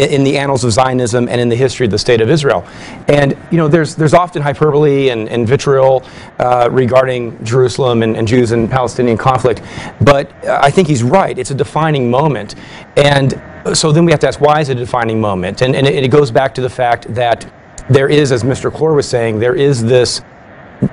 in 0.05 0.25
the 0.25 0.39
annals 0.39 0.65
of 0.65 0.73
Zionism 0.73 1.29
and 1.29 1.41
in 1.41 1.49
the 1.49 1.57
history 1.57 1.87
of 1.87 1.91
the 1.91 1.99
state 1.99 2.21
of 2.21 2.31
Israel. 2.31 2.67
And 3.09 3.37
you 3.51 3.57
know, 3.57 3.69
there's 3.69 3.95
there's 3.95 4.15
often 4.15 4.43
hyperbole 4.43 5.11
and, 5.11 5.29
and 5.29 5.47
vitriol 5.47 6.05
uh, 6.39 6.69
regarding 6.71 7.43
Jerusalem 7.45 8.03
and, 8.03 8.17
and, 8.17 8.29
Jews 8.29 8.53
and 8.53 8.71
Palestinian 8.71 9.17
conflict, 9.17 9.63
but 10.03 10.33
I 10.47 10.71
think 10.71 10.87
he's 10.89 11.03
right. 11.03 11.39
It's 11.39 11.51
a 11.51 11.55
defining 11.55 12.11
moment, 12.11 12.55
and 12.97 13.41
so 13.75 13.93
then 13.93 14.05
we 14.05 14.13
have 14.13 14.21
to 14.21 14.29
ask, 14.29 14.41
why 14.41 14.61
is 14.61 14.69
it 14.69 14.77
a 14.77 14.81
defining 14.81 15.21
moment? 15.21 15.63
And, 15.63 15.75
and 15.75 15.87
it, 15.87 16.05
it 16.05 16.09
goes 16.09 16.31
back 16.31 16.55
to 16.55 16.61
the 16.61 16.71
fact 16.71 17.13
that 17.15 17.51
there 17.89 18.09
is, 18.09 18.33
as 18.33 18.43
Mr. 18.43 18.71
Clore 18.71 18.95
was 18.95 19.09
saying, 19.09 19.39
there 19.39 19.55
is 19.55 19.83
this 19.83 20.21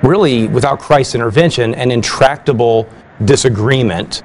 really, 0.02 0.48
without 0.48 0.80
Christ's 0.80 1.14
intervention, 1.14 1.74
an 1.74 1.90
intractable 1.90 2.88
disagreement 3.24 4.22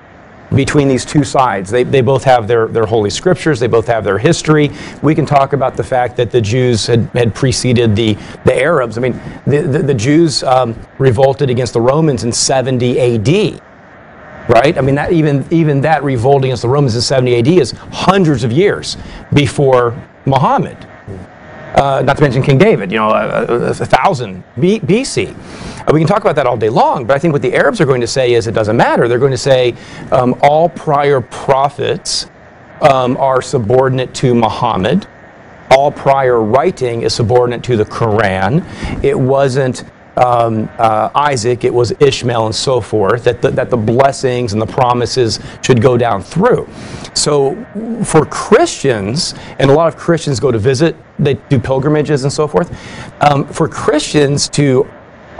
between 0.55 0.88
these 0.88 1.05
two 1.05 1.24
sides. 1.24 1.70
They, 1.72 1.84
they 1.84 2.01
both 2.01 2.24
have 2.24 2.48
their, 2.48 2.67
their 2.67 2.86
holy 2.86 3.10
scriptures, 3.10 3.60
they 3.60 3.67
both 3.67 3.88
have 3.88 4.03
their 4.03 4.17
history. 4.17 4.72
We 5.01 5.15
can 5.15 5.25
talk 5.25 5.53
about 5.53 5.77
the 5.77 5.84
fact 5.84 6.17
that 6.17 6.31
the 6.31 6.41
Jews 6.41 6.88
had, 6.88 7.05
had 7.13 7.34
preceded 7.34 7.96
the, 7.96 8.13
the 8.46 8.55
Arabs. 8.55 8.98
I 8.98 9.01
mean, 9.01 9.20
the, 9.48 9.62
the, 9.62 9.79
the 9.79 9.93
Jews 9.93 10.43
um, 10.43 10.79
revolted 10.98 11.50
against 11.50 11.74
the 11.74 11.81
Romans 11.81 12.24
in 12.24 12.31
70 12.31 13.00
AD 13.00 13.62
right? 14.48 14.77
I 14.77 14.81
mean, 14.81 14.96
that 14.96 15.13
even 15.13 15.46
even 15.51 15.81
that 15.81 16.03
revolt 16.03 16.43
against 16.43 16.63
the 16.63 16.67
Romans 16.67 16.96
in 16.96 17.01
70 17.01 17.39
AD 17.39 17.48
is 17.48 17.72
hundreds 17.91 18.43
of 18.43 18.51
years 18.51 18.98
before 19.34 19.96
Muhammad. 20.25 20.77
Uh, 21.75 22.01
not 22.05 22.17
to 22.17 22.22
mention 22.22 22.43
King 22.43 22.58
David, 22.58 22.91
you 22.91 22.98
know, 22.98 23.10
a, 23.10 23.46
a, 23.46 23.70
a 23.70 23.74
thousand 23.74 24.43
B, 24.60 24.79
BC. 24.79 25.34
Uh, 25.88 25.91
we 25.93 26.00
can 26.00 26.07
talk 26.07 26.21
about 26.21 26.35
that 26.35 26.45
all 26.45 26.57
day 26.57 26.69
long, 26.69 27.05
but 27.05 27.15
I 27.15 27.19
think 27.19 27.31
what 27.31 27.41
the 27.41 27.53
Arabs 27.53 27.81
are 27.81 27.85
going 27.85 28.01
to 28.01 28.07
say 28.07 28.33
is 28.33 28.47
it 28.47 28.53
doesn't 28.53 28.77
matter. 28.77 29.07
They're 29.07 29.19
going 29.19 29.31
to 29.31 29.38
say 29.38 29.75
um, 30.11 30.35
all 30.41 30.69
prior 30.69 31.21
prophets 31.21 32.29
um, 32.81 33.17
are 33.17 33.41
subordinate 33.41 34.13
to 34.15 34.35
Muhammad. 34.35 35.07
All 35.71 35.91
prior 35.91 36.41
writing 36.41 37.03
is 37.03 37.13
subordinate 37.13 37.63
to 37.63 37.77
the 37.77 37.85
Quran. 37.85 38.63
It 39.03 39.17
wasn't 39.17 39.85
um, 40.17 40.69
uh, 40.77 41.09
Isaac, 41.15 41.63
it 41.63 41.73
was 41.73 41.93
Ishmael, 42.00 42.45
and 42.45 42.55
so 42.55 42.81
forth, 42.81 43.23
that 43.23 43.41
the, 43.41 43.50
that 43.51 43.69
the 43.69 43.77
blessings 43.77 44.53
and 44.53 44.61
the 44.61 44.67
promises 44.67 45.39
should 45.61 45.81
go 45.81 45.97
down 45.97 46.21
through. 46.21 46.67
So, 47.13 47.55
for 48.03 48.25
Christians, 48.25 49.33
and 49.59 49.71
a 49.71 49.73
lot 49.73 49.88
of 49.88 49.97
Christians 49.97 50.39
go 50.39 50.51
to 50.51 50.59
visit, 50.59 50.95
they 51.17 51.35
do 51.35 51.59
pilgrimages 51.59 52.23
and 52.23 52.31
so 52.31 52.47
forth, 52.47 52.75
um, 53.21 53.47
for 53.47 53.67
Christians 53.67 54.50
to 54.50 54.89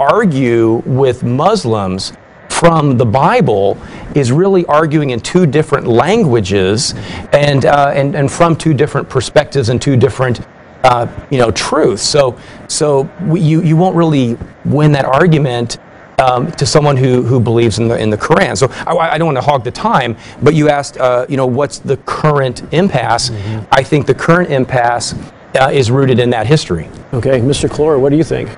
argue 0.01 0.81
with 0.86 1.24
Muslims 1.24 2.13
from 2.50 2.98
the 2.98 3.05
Bible 3.05 3.77
is 4.15 4.31
really 4.31 4.65
arguing 4.65 5.12
in 5.12 5.20
two 5.20 5.46
different 5.46 5.88
languages 5.88 6.93
and, 7.34 7.65
uh, 7.65 7.91
and, 7.93 8.15
and 8.15 8.31
from 8.31 8.55
two 8.55 8.74
different 8.74 9.08
perspectives 9.10 9.70
and 9.70 9.81
two 9.81 9.96
different 9.96 10.41
uh, 10.84 11.08
you 11.29 11.38
know, 11.38 11.51
truth. 11.51 12.00
So, 12.00 12.38
so 12.67 13.10
you, 13.34 13.62
you 13.62 13.77
won't 13.77 13.96
really 13.96 14.38
win 14.65 14.91
that 14.93 15.05
argument 15.05 15.77
um, 16.17 16.51
to 16.53 16.65
someone 16.65 16.98
who, 16.98 17.22
who 17.22 17.39
believes 17.39 17.77
in 17.77 17.88
the, 17.88 17.98
in 17.98 18.10
the 18.10 18.17
Quran. 18.17 18.58
So 18.58 18.67
I, 18.88 19.13
I 19.13 19.17
don't 19.17 19.27
want 19.27 19.38
to 19.38 19.43
hog 19.43 19.63
the 19.63 19.72
time, 19.72 20.17
but 20.41 20.55
you 20.55 20.70
asked, 20.70 20.98
uh, 20.98 21.25
you 21.29 21.38
know, 21.38 21.46
what's 21.46 21.79
the 21.79 21.98
current 21.98 22.63
impasse? 22.74 23.29
Mm-hmm. 23.29 23.65
I 23.72 23.84
think 23.84 24.08
the 24.08 24.15
current 24.15 24.51
impasse 24.51 25.13
uh, 25.60 25.70
is 25.72 25.91
rooted 25.91 26.20
in 26.20 26.29
that 26.31 26.48
history. 26.48 26.89
Okay, 27.13 27.39
Mr. 27.39 27.70
Clore, 27.70 28.00
what 28.00 28.10
do 28.10 28.17
you 28.17 28.24
think? 28.24 28.50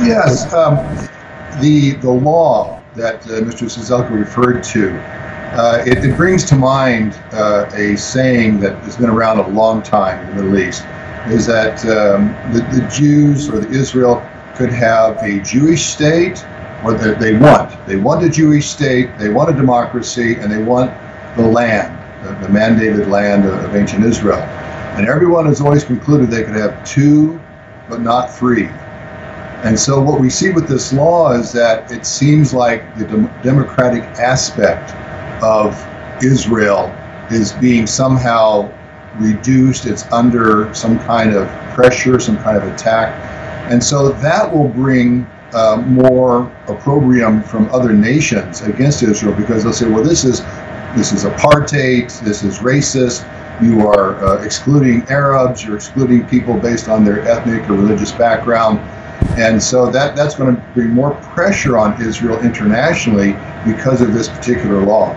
Yes, 0.00 0.52
um, 0.52 0.76
the, 1.60 1.92
the 2.00 2.10
law 2.10 2.80
that 2.94 3.22
uh, 3.26 3.40
Mr. 3.40 3.64
Ciesielka 3.64 4.10
referred 4.10 4.62
to, 4.64 4.96
uh, 5.58 5.82
it, 5.84 6.04
it, 6.04 6.16
brings 6.16 6.44
to 6.44 6.54
mind 6.54 7.14
uh, 7.32 7.68
a 7.74 7.96
saying 7.96 8.60
that 8.60 8.78
has 8.84 8.96
been 8.96 9.10
around 9.10 9.38
a 9.40 9.48
long 9.48 9.82
time 9.82 10.20
in 10.28 10.36
the 10.36 10.42
Middle 10.44 10.58
East 10.58 10.84
is 11.26 11.46
that 11.46 11.84
um, 11.86 12.28
the, 12.52 12.60
the, 12.70 12.86
Jews 12.88 13.48
or 13.48 13.60
the 13.60 13.70
Israel 13.70 14.16
could 14.54 14.70
have 14.70 15.16
a 15.22 15.40
Jewish 15.40 15.86
state, 15.86 16.44
or 16.84 16.94
the, 16.94 17.16
they 17.18 17.36
want. 17.36 17.86
They 17.86 17.96
want 17.96 18.24
a 18.24 18.28
Jewish 18.28 18.68
state, 18.68 19.18
they 19.18 19.28
want 19.30 19.50
a 19.50 19.52
democracy, 19.52 20.34
and 20.34 20.50
they 20.50 20.62
want 20.62 20.92
the 21.36 21.46
land, 21.46 21.96
the, 22.24 22.46
the 22.46 22.52
mandated 22.52 23.08
land 23.08 23.46
of, 23.46 23.54
of 23.64 23.74
ancient 23.74 24.04
Israel. 24.04 24.38
And 24.96 25.08
everyone 25.08 25.46
has 25.46 25.60
always 25.60 25.82
concluded 25.82 26.30
they 26.30 26.44
could 26.44 26.56
have 26.56 26.86
two, 26.86 27.40
but 27.88 28.00
not 28.00 28.32
three. 28.34 28.68
And 29.64 29.78
so 29.78 30.00
what 30.00 30.20
we 30.20 30.30
see 30.30 30.50
with 30.50 30.68
this 30.68 30.92
law 30.92 31.32
is 31.32 31.52
that 31.52 31.90
it 31.90 32.06
seems 32.06 32.54
like 32.54 32.96
the 32.96 33.04
de- 33.04 33.40
democratic 33.42 34.04
aspect 34.18 34.92
of 35.42 35.74
Israel 36.22 36.94
is 37.30 37.52
being 37.54 37.86
somehow 37.86 38.72
reduced, 39.16 39.86
it's 39.86 40.10
under 40.12 40.72
some 40.74 40.98
kind 41.00 41.34
of 41.34 41.48
pressure, 41.74 42.20
some 42.20 42.38
kind 42.38 42.56
of 42.56 42.72
attack. 42.72 43.14
And 43.70 43.82
so 43.82 44.10
that 44.10 44.52
will 44.52 44.68
bring 44.68 45.26
uh, 45.52 45.82
more 45.86 46.52
opprobrium 46.68 47.42
from 47.42 47.68
other 47.70 47.92
nations 47.92 48.62
against 48.62 49.02
Israel 49.02 49.34
because 49.34 49.64
they'll 49.64 49.72
say, 49.72 49.88
well, 49.88 50.04
this 50.04 50.24
is 50.24 50.42
this 50.94 51.12
is 51.12 51.24
apartheid, 51.24 52.18
this 52.20 52.42
is 52.42 52.58
racist, 52.58 53.22
you 53.62 53.86
are 53.86 54.16
uh, 54.24 54.42
excluding 54.42 55.02
Arabs, 55.10 55.62
you're 55.64 55.76
excluding 55.76 56.26
people 56.26 56.58
based 56.58 56.88
on 56.88 57.04
their 57.04 57.20
ethnic 57.28 57.68
or 57.68 57.74
religious 57.74 58.10
background. 58.10 58.78
And 59.36 59.62
so 59.62 59.90
that, 59.90 60.16
that's 60.16 60.34
going 60.34 60.54
to 60.54 60.62
bring 60.74 60.90
more 60.90 61.14
pressure 61.16 61.78
on 61.78 62.00
Israel 62.00 62.40
internationally 62.40 63.32
because 63.64 64.00
of 64.00 64.12
this 64.12 64.28
particular 64.28 64.84
law. 64.84 65.14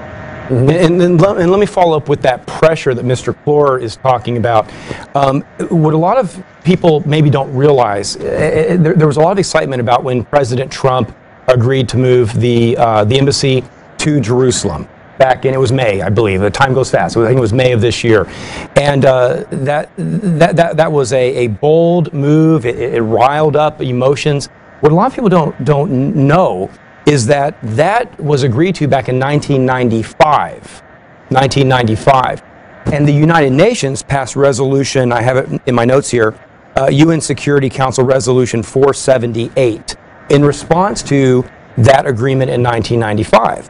Mm-hmm. 0.47 0.69
And, 0.69 1.01
and, 1.01 1.21
and, 1.21 1.51
let 1.51 1.59
me 1.59 1.65
follow 1.65 1.95
up 1.95 2.09
with 2.09 2.21
that 2.23 2.45
pressure 2.45 2.93
that 2.93 3.05
Mr. 3.05 3.33
Clore 3.45 3.81
is 3.81 3.95
talking 3.95 4.37
about. 4.37 4.69
Um, 5.15 5.41
what 5.69 5.93
a 5.93 5.97
lot 5.97 6.17
of 6.17 6.43
people 6.63 7.07
maybe 7.07 7.29
don't 7.29 7.53
realize, 7.55 8.17
uh, 8.17 8.75
there, 8.79 8.93
there, 8.93 9.07
was 9.07 9.17
a 9.17 9.21
lot 9.21 9.31
of 9.31 9.39
excitement 9.39 9.79
about 9.79 10.03
when 10.03 10.25
President 10.25 10.71
Trump 10.71 11.15
agreed 11.47 11.87
to 11.89 11.97
move 11.97 12.33
the, 12.33 12.75
uh, 12.77 13.05
the 13.05 13.17
embassy 13.17 13.63
to 13.99 14.19
Jerusalem 14.19 14.89
back 15.21 15.45
in 15.45 15.53
it 15.53 15.59
was 15.59 15.71
May, 15.71 16.01
I 16.01 16.09
believe. 16.09 16.41
The 16.41 16.49
time 16.49 16.73
goes 16.73 16.89
fast. 16.89 17.15
I 17.15 17.27
think 17.27 17.37
it 17.37 17.41
was 17.41 17.53
May 17.53 17.73
of 17.73 17.81
this 17.81 18.03
year, 18.03 18.27
and 18.75 19.05
uh, 19.05 19.43
that, 19.51 19.91
that 19.97 20.55
that 20.55 20.77
that 20.77 20.91
was 20.91 21.13
a, 21.13 21.45
a 21.45 21.47
bold 21.47 22.11
move. 22.11 22.65
It, 22.65 22.95
it, 22.95 23.01
riled 23.01 23.55
up 23.55 23.81
emotions. 23.81 24.47
What 24.79 24.91
a 24.91 24.95
lot 24.95 25.05
of 25.05 25.13
people 25.13 25.29
don't 25.29 25.53
don't 25.63 26.15
know 26.15 26.71
is 27.05 27.27
that 27.27 27.55
that 27.61 28.19
was 28.19 28.41
agreed 28.41 28.73
to 28.75 28.87
back 28.87 29.09
in 29.09 29.19
1995. 29.19 30.81
1995. 31.29 32.43
And 32.93 33.07
the 33.07 33.13
United 33.13 33.53
Nations 33.53 34.03
passed 34.03 34.35
resolution, 34.35 35.13
I 35.13 35.21
have 35.21 35.37
it 35.37 35.61
in 35.65 35.75
my 35.75 35.85
notes 35.85 36.09
here, 36.09 36.33
uh, 36.75 36.89
UN 36.91 37.21
Security 37.21 37.69
Council 37.69 38.03
Resolution 38.03 38.63
478 38.63 39.95
in 40.29 40.43
response 40.43 41.01
to 41.03 41.45
that 41.77 42.05
agreement 42.05 42.51
in 42.51 42.61
1995. 42.61 43.69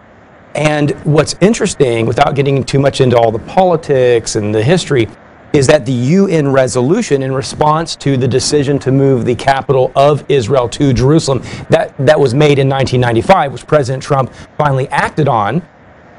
And 0.55 0.91
what's 1.05 1.35
interesting, 1.41 2.05
without 2.05 2.35
getting 2.35 2.63
too 2.63 2.79
much 2.79 2.99
into 3.01 3.17
all 3.17 3.31
the 3.31 3.39
politics 3.39 4.35
and 4.35 4.53
the 4.53 4.63
history, 4.63 5.07
is 5.53 5.67
that 5.67 5.85
the 5.85 5.91
UN 5.91 6.51
resolution 6.51 7.23
in 7.23 7.33
response 7.33 7.95
to 7.97 8.15
the 8.15 8.27
decision 8.27 8.79
to 8.79 8.91
move 8.91 9.25
the 9.25 9.35
capital 9.35 9.91
of 9.95 10.23
Israel 10.29 10.69
to 10.69 10.93
Jerusalem 10.93 11.41
that, 11.69 11.93
that 11.97 12.19
was 12.19 12.33
made 12.33 12.57
in 12.59 12.69
1995, 12.69 13.53
which 13.53 13.67
President 13.67 14.01
Trump 14.01 14.33
finally 14.57 14.87
acted 14.89 15.27
on, 15.27 15.61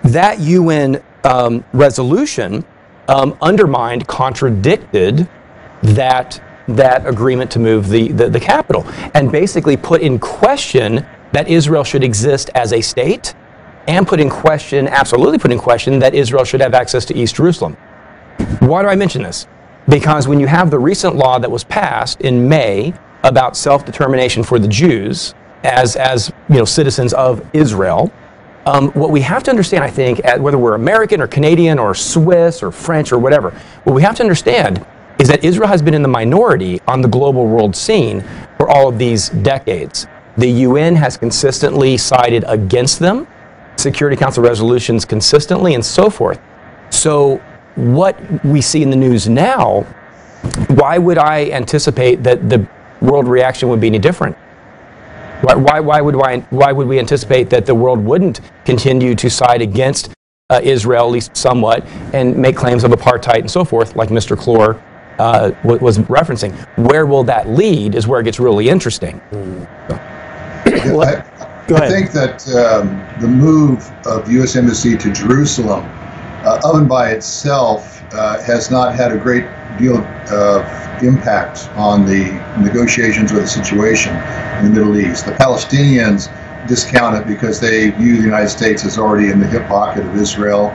that 0.05 0.39
UN 0.41 1.03
um, 1.25 1.65
resolution 1.73 2.65
um, 3.09 3.37
undermined, 3.41 4.07
contradicted 4.07 5.29
that, 5.83 6.43
that 6.69 7.07
agreement 7.07 7.51
to 7.53 7.59
move 7.59 7.89
the, 7.89 8.09
the, 8.09 8.29
the 8.29 8.41
capital 8.41 8.85
and 9.15 9.33
basically 9.33 9.77
put 9.77 10.03
in 10.03 10.19
question 10.19 11.07
that 11.33 11.49
Israel 11.49 11.85
should 11.85 12.05
exist 12.05 12.51
as 12.55 12.73
a 12.73 12.81
state 12.81 13.35
and 13.89 14.07
put 14.07 14.21
in 14.21 14.31
question, 14.31 14.89
absolutely 14.89 15.39
put 15.39 15.53
in 15.53 15.59
question, 15.59 15.99
that 15.99 16.15
Israel 16.15 16.45
should 16.45 16.61
have 16.61 16.75
access 16.75 17.05
to 17.07 17.17
East 17.17 17.37
Jerusalem. 17.37 17.77
Why 18.61 18.83
do 18.83 18.89
I 18.89 18.95
mention 18.95 19.23
this? 19.23 19.47
Because 19.89 20.29
when 20.29 20.39
you 20.39 20.47
have 20.47 20.71
the 20.71 20.79
recent 20.79 21.17
law 21.17 21.39
that 21.39 21.51
was 21.51 21.65
passed 21.65 22.21
in 22.21 22.49
May 22.49 22.95
about 23.25 23.57
self-determination 23.57 24.43
for 24.43 24.59
the 24.59 24.69
Jews 24.69 25.35
as, 25.65 25.97
as 25.97 26.33
you 26.49 26.57
know, 26.57 26.65
citizens 26.65 27.12
of 27.12 27.45
Israel, 27.53 28.12
um, 28.67 28.91
what 28.93 29.11
we 29.11 29.21
have 29.23 29.43
to 29.45 29.51
understand, 29.51 29.83
I 29.83 29.91
think, 29.91 30.21
whether 30.39 30.59
we're 30.59 30.75
American 30.75 31.21
or 31.21 31.27
Canadian 31.27 31.79
or 31.79 31.95
Swiss 31.95 32.62
or 32.62 32.71
French 32.71 33.12
or 33.12 33.19
whatever, 33.19 33.51
what 33.85 33.95
we 33.95 34.03
have 34.03 34.15
to 34.17 34.23
understand 34.23 34.85
is 35.19 35.29
that 35.29 35.45
Israel 35.45 35.69
has 35.69 35.83
been 35.83 35.95
in 35.95 36.03
the 36.03 36.09
minority 36.09 36.81
on 36.87 37.01
the 37.01 37.09
global 37.09 37.47
world 37.47 37.75
scene 37.75 38.25
for 38.57 38.69
all 38.69 38.89
of 38.89 38.99
these 38.99 39.31
decades. 39.31 40.07
The 40.37 40.49
UN 40.49 40.95
has 40.97 41.17
consistently 41.17 41.97
sided 41.99 42.45
against 42.47 42.99
them, 42.99 43.27
Security 43.83 44.17
Council 44.17 44.43
resolutions 44.43 45.05
consistently, 45.05 45.75
and 45.75 45.85
so 45.85 46.09
forth. 46.09 46.41
So, 46.91 47.39
what 47.75 48.17
we 48.45 48.61
see 48.61 48.83
in 48.83 48.91
the 48.91 48.97
news 48.97 49.29
now, 49.29 49.83
why 50.69 50.99
would 50.99 51.19
I 51.19 51.51
anticipate 51.51 52.23
that 52.23 52.49
the 52.49 52.67
world 53.01 53.27
reaction 53.27 53.69
would 53.69 53.81
be 53.81 53.87
any 53.89 53.99
different? 53.99 54.37
Why, 55.43 55.55
why, 55.55 55.81
why, 55.81 56.01
would, 56.01 56.15
why, 56.15 56.41
why 56.51 56.71
would 56.71 56.87
we 56.87 56.99
anticipate 56.99 57.51
that 57.51 57.67
the 57.67 57.75
world 57.75 57.99
wouldn't 57.99 58.41
continue 58.65 59.15
to 59.17 59.29
side 59.29 59.61
against 59.61 60.11
uh, 60.51 60.61
Israel, 60.62 61.07
at 61.07 61.11
least 61.11 61.37
somewhat, 61.37 61.85
and 62.12 62.37
make 62.37 62.57
claims 62.57 62.85
of 62.85 62.93
apartheid 62.93 63.41
and 63.41 63.51
so 63.51 63.65
forth, 63.65 63.97
like 63.97 64.11
Mr. 64.11 64.37
Clore 64.37 64.81
uh, 65.19 65.53
was 65.65 65.99
referencing? 65.99 66.53
Where 66.77 67.07
will 67.07 67.25
that 67.25 67.49
lead 67.49 67.95
is 67.95 68.07
where 68.07 68.21
it 68.21 68.25
gets 68.25 68.39
really 68.39 68.69
interesting. 68.69 69.21
Yeah, 69.33 69.99
I, 70.67 71.25
Go 71.73 71.79
ahead. 71.79 71.91
I 71.91 71.95
think 71.95 72.12
that 72.12 72.47
um, 72.55 73.02
the 73.19 73.29
move 73.29 73.91
of 74.07 74.31
U.S. 74.31 74.57
Embassy 74.57 74.95
to 74.95 75.11
Jerusalem, 75.11 75.87
uh, 76.45 76.61
of 76.62 76.87
by 76.87 77.12
itself, 77.12 78.05
uh, 78.12 78.43
has 78.43 78.71
not 78.71 78.95
had 78.95 79.11
a 79.11 79.17
great 79.17 79.47
deal 79.79 79.97
of 79.97 81.02
impact 81.02 81.71
on 81.71 82.05
the 82.05 82.25
negotiations 82.61 83.33
or 83.33 83.37
the 83.37 83.47
situation 83.47 84.14
in 84.59 84.67
the 84.67 84.71
Middle 84.71 84.99
East. 84.99 85.25
The 85.25 85.33
Palestinians 85.33 86.29
discount 86.69 87.17
it 87.17 87.26
because 87.26 87.59
they 87.59 87.88
view 87.88 88.19
the 88.19 88.23
United 88.23 88.50
States 88.50 88.85
as 88.85 88.99
already 88.99 89.31
in 89.31 89.41
the 89.41 89.47
hip 89.47 89.67
pocket 89.67 90.05
of 90.05 90.14
Israel. 90.14 90.67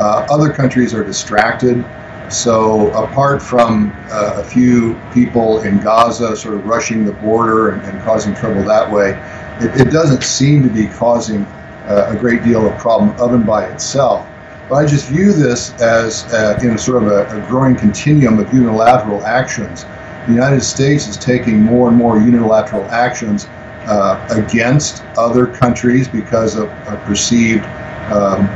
Uh, 0.00 0.26
other 0.30 0.50
countries 0.50 0.94
are 0.94 1.04
distracted. 1.04 1.84
So, 2.30 2.90
apart 2.92 3.42
from 3.42 3.94
uh, 4.10 4.36
a 4.36 4.44
few 4.44 4.98
people 5.12 5.60
in 5.60 5.78
Gaza 5.80 6.36
sort 6.36 6.54
of 6.54 6.64
rushing 6.66 7.04
the 7.04 7.12
border 7.12 7.70
and, 7.70 7.82
and 7.82 8.02
causing 8.02 8.34
trouble 8.34 8.62
that 8.64 8.90
way, 8.90 9.12
it, 9.60 9.80
it, 9.80 9.90
doesn't 9.90 10.22
seem 10.22 10.62
to 10.62 10.68
be 10.68 10.86
causing 10.86 11.44
uh, 11.86 12.14
a 12.14 12.16
great 12.16 12.42
deal 12.44 12.66
of 12.66 12.78
problem 12.78 13.10
of 13.20 13.34
and 13.34 13.46
by 13.46 13.66
itself. 13.66 14.26
But 14.68 14.76
I 14.76 14.86
just 14.86 15.08
view 15.08 15.32
this 15.32 15.72
as 15.80 16.24
uh, 16.32 16.58
in 16.62 16.70
a 16.70 16.78
sort 16.78 17.02
of 17.02 17.08
a, 17.10 17.26
a, 17.36 17.48
growing 17.48 17.74
continuum 17.74 18.38
of 18.38 18.52
unilateral 18.52 19.24
actions. 19.24 19.84
The 20.26 20.34
United 20.34 20.60
States 20.62 21.06
is 21.06 21.16
taking 21.16 21.60
more 21.60 21.88
and 21.88 21.96
more 21.96 22.18
unilateral 22.18 22.84
actions 22.86 23.46
uh, 23.86 24.26
against 24.30 25.02
other 25.16 25.46
countries 25.46 26.06
because 26.06 26.56
of, 26.56 26.68
of 26.86 27.00
perceived 27.04 27.64
um, 28.12 28.46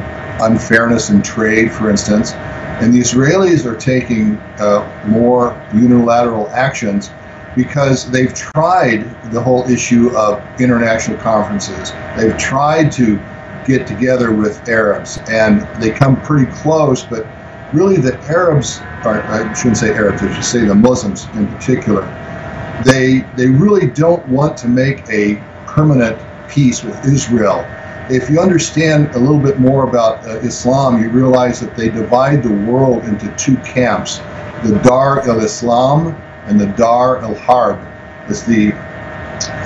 unfairness 0.42 1.08
in 1.10 1.22
trade, 1.22 1.72
for 1.72 1.88
instance. 1.88 2.32
And 2.82 2.92
the 2.92 3.00
Israelis 3.00 3.64
are 3.64 3.76
taking 3.76 4.36
uh, 4.58 5.04
more 5.06 5.60
unilateral 5.72 6.48
actions 6.50 7.10
because 7.54 8.10
they've 8.10 8.32
tried 8.34 9.04
the 9.32 9.40
whole 9.40 9.68
issue 9.68 10.16
of 10.16 10.42
international 10.60 11.18
conferences. 11.18 11.92
They've 12.16 12.36
tried 12.38 12.90
to 12.92 13.20
get 13.64 13.86
together 13.86 14.32
with 14.32 14.68
Arabs, 14.68 15.18
and 15.28 15.62
they 15.80 15.90
come 15.90 16.20
pretty 16.22 16.50
close. 16.52 17.02
But 17.02 17.26
really, 17.72 17.96
the 17.96 18.18
Arabs, 18.22 18.80
or 19.04 19.22
I 19.22 19.52
shouldn't 19.54 19.78
say 19.78 19.92
Arabs, 19.92 20.22
I 20.22 20.32
should 20.34 20.44
say 20.44 20.64
the 20.64 20.74
Muslims 20.74 21.26
in 21.34 21.46
particular, 21.48 22.02
they 22.84 23.20
they 23.36 23.48
really 23.48 23.88
don't 23.88 24.26
want 24.28 24.56
to 24.58 24.68
make 24.68 25.08
a 25.08 25.36
permanent 25.66 26.18
peace 26.48 26.82
with 26.82 27.04
Israel. 27.04 27.66
If 28.10 28.28
you 28.28 28.40
understand 28.40 29.14
a 29.14 29.18
little 29.18 29.38
bit 29.38 29.60
more 29.60 29.88
about 29.88 30.26
uh, 30.26 30.38
Islam, 30.40 31.00
you 31.00 31.08
realize 31.08 31.60
that 31.60 31.76
they 31.76 31.88
divide 31.88 32.42
the 32.42 32.52
world 32.70 33.04
into 33.04 33.30
two 33.36 33.56
camps: 33.58 34.18
the 34.64 34.80
Dar 34.82 35.20
el-Islam 35.28 36.16
and 36.46 36.60
the 36.60 36.66
Dar 36.66 37.18
el-Harb. 37.18 37.78
is 38.28 38.44
the 38.44 38.70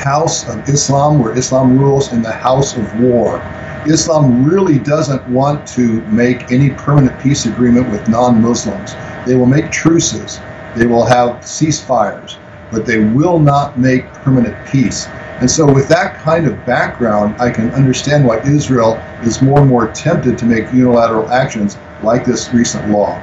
house 0.02 0.48
of 0.48 0.68
Islam, 0.68 1.18
where 1.18 1.36
Islam 1.36 1.78
rules, 1.78 2.12
in 2.12 2.22
the 2.22 2.32
house 2.32 2.76
of 2.76 3.00
war. 3.00 3.40
Islam 3.86 4.44
really 4.44 4.78
doesn't 4.78 5.26
want 5.28 5.66
to 5.68 6.00
make 6.02 6.50
any 6.50 6.70
permanent 6.70 7.18
peace 7.20 7.46
agreement 7.46 7.90
with 7.90 8.08
non 8.08 8.42
Muslims. 8.42 8.94
They 9.26 9.34
will 9.34 9.46
make 9.46 9.70
truces, 9.70 10.40
they 10.74 10.86
will 10.86 11.04
have 11.04 11.36
ceasefires, 11.42 12.36
but 12.70 12.84
they 12.84 12.98
will 12.98 13.38
not 13.38 13.78
make 13.78 14.06
permanent 14.14 14.56
peace. 14.66 15.06
And 15.40 15.50
so, 15.50 15.70
with 15.70 15.88
that 15.88 16.16
kind 16.16 16.46
of 16.46 16.64
background, 16.64 17.40
I 17.40 17.50
can 17.50 17.70
understand 17.72 18.24
why 18.24 18.38
Israel 18.40 18.94
is 19.22 19.42
more 19.42 19.60
and 19.60 19.68
more 19.68 19.88
tempted 19.92 20.38
to 20.38 20.46
make 20.46 20.72
unilateral 20.72 21.28
actions 21.30 21.76
like 22.02 22.24
this 22.24 22.52
recent 22.52 22.90
law. 22.90 23.22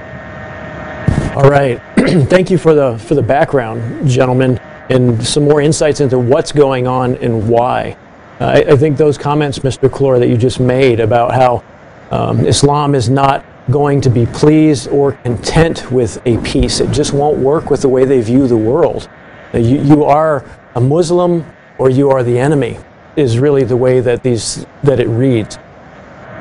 All 1.35 1.49
right. 1.49 1.81
Thank 2.27 2.51
you 2.51 2.57
for 2.57 2.73
the, 2.73 2.97
for 2.97 3.15
the 3.15 3.21
background, 3.21 4.09
gentlemen, 4.09 4.57
and 4.89 5.25
some 5.25 5.45
more 5.45 5.61
insights 5.61 6.01
into 6.01 6.19
what's 6.19 6.51
going 6.51 6.85
on 6.85 7.15
and 7.15 7.47
why. 7.47 7.95
Uh, 8.41 8.45
I, 8.45 8.55
I, 8.73 8.75
think 8.75 8.97
those 8.97 9.17
comments, 9.17 9.59
Mr. 9.59 9.89
Clore, 9.89 10.19
that 10.19 10.27
you 10.27 10.35
just 10.35 10.59
made 10.59 10.99
about 10.99 11.33
how 11.33 11.63
um, 12.11 12.45
Islam 12.45 12.93
is 12.93 13.09
not 13.09 13.45
going 13.71 14.01
to 14.01 14.09
be 14.09 14.25
pleased 14.25 14.89
or 14.89 15.13
content 15.13 15.89
with 15.93 16.21
a 16.25 16.37
peace. 16.39 16.81
It 16.81 16.91
just 16.91 17.13
won't 17.13 17.37
work 17.37 17.69
with 17.69 17.83
the 17.83 17.89
way 17.89 18.03
they 18.03 18.19
view 18.19 18.47
the 18.47 18.57
world. 18.57 19.07
You, 19.53 19.81
you 19.81 20.03
are 20.03 20.43
a 20.75 20.81
Muslim 20.81 21.45
or 21.77 21.89
you 21.89 22.09
are 22.09 22.21
the 22.21 22.37
enemy 22.37 22.79
is 23.15 23.39
really 23.39 23.63
the 23.63 23.77
way 23.77 24.01
that 24.01 24.23
these 24.23 24.65
that 24.83 24.99
it 24.99 25.07
reads. 25.07 25.57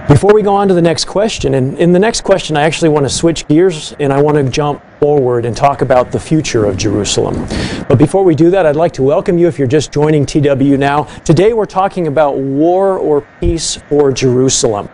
Before 0.08 0.34
we 0.34 0.42
go 0.42 0.52
on 0.52 0.66
to 0.66 0.74
the 0.74 0.82
next 0.82 1.04
question, 1.04 1.54
and 1.54 1.78
in 1.78 1.92
the 1.92 1.98
next 1.98 2.22
question, 2.22 2.56
I 2.56 2.62
actually 2.62 2.88
want 2.88 3.06
to 3.06 3.08
switch 3.08 3.46
gears 3.46 3.94
and 4.00 4.12
I 4.12 4.20
want 4.20 4.36
to 4.36 4.42
jump 4.42 4.82
forward 4.98 5.44
and 5.44 5.56
talk 5.56 5.80
about 5.80 6.10
the 6.10 6.18
future 6.18 6.64
of 6.64 6.76
Jerusalem. 6.76 7.46
But 7.88 7.98
before 7.98 8.24
we 8.24 8.34
do 8.34 8.50
that, 8.50 8.66
I'd 8.66 8.74
like 8.74 8.92
to 8.94 9.04
welcome 9.04 9.38
you 9.38 9.46
if 9.46 9.60
you're 9.60 9.68
just 9.68 9.92
joining 9.92 10.26
TW 10.26 10.76
now. 10.76 11.04
Today, 11.24 11.52
we're 11.52 11.66
talking 11.66 12.08
about 12.08 12.36
war 12.36 12.98
or 12.98 13.20
peace 13.38 13.76
for 13.76 14.10
Jerusalem. 14.10 14.88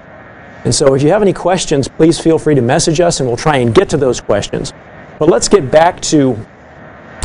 And 0.65 0.75
so, 0.75 0.95
if 0.95 1.03
you 1.03 1.09
have 1.09 1.23
any 1.23 1.33
questions, 1.33 1.89
please 1.89 2.21
feel 2.21 2.39
free 2.39 2.55
to 2.55 2.63
message 2.63 3.01
us 3.01 3.21
and 3.21 3.29
we'll 3.29 3.39
try 3.39 3.57
and 3.57 3.75
get 3.75 3.89
to 3.89 3.97
those 3.97 4.21
questions. 4.21 4.75
But 5.19 5.31
let's 5.31 5.49
get 5.49 5.71
back 5.71 6.03
to 6.03 6.37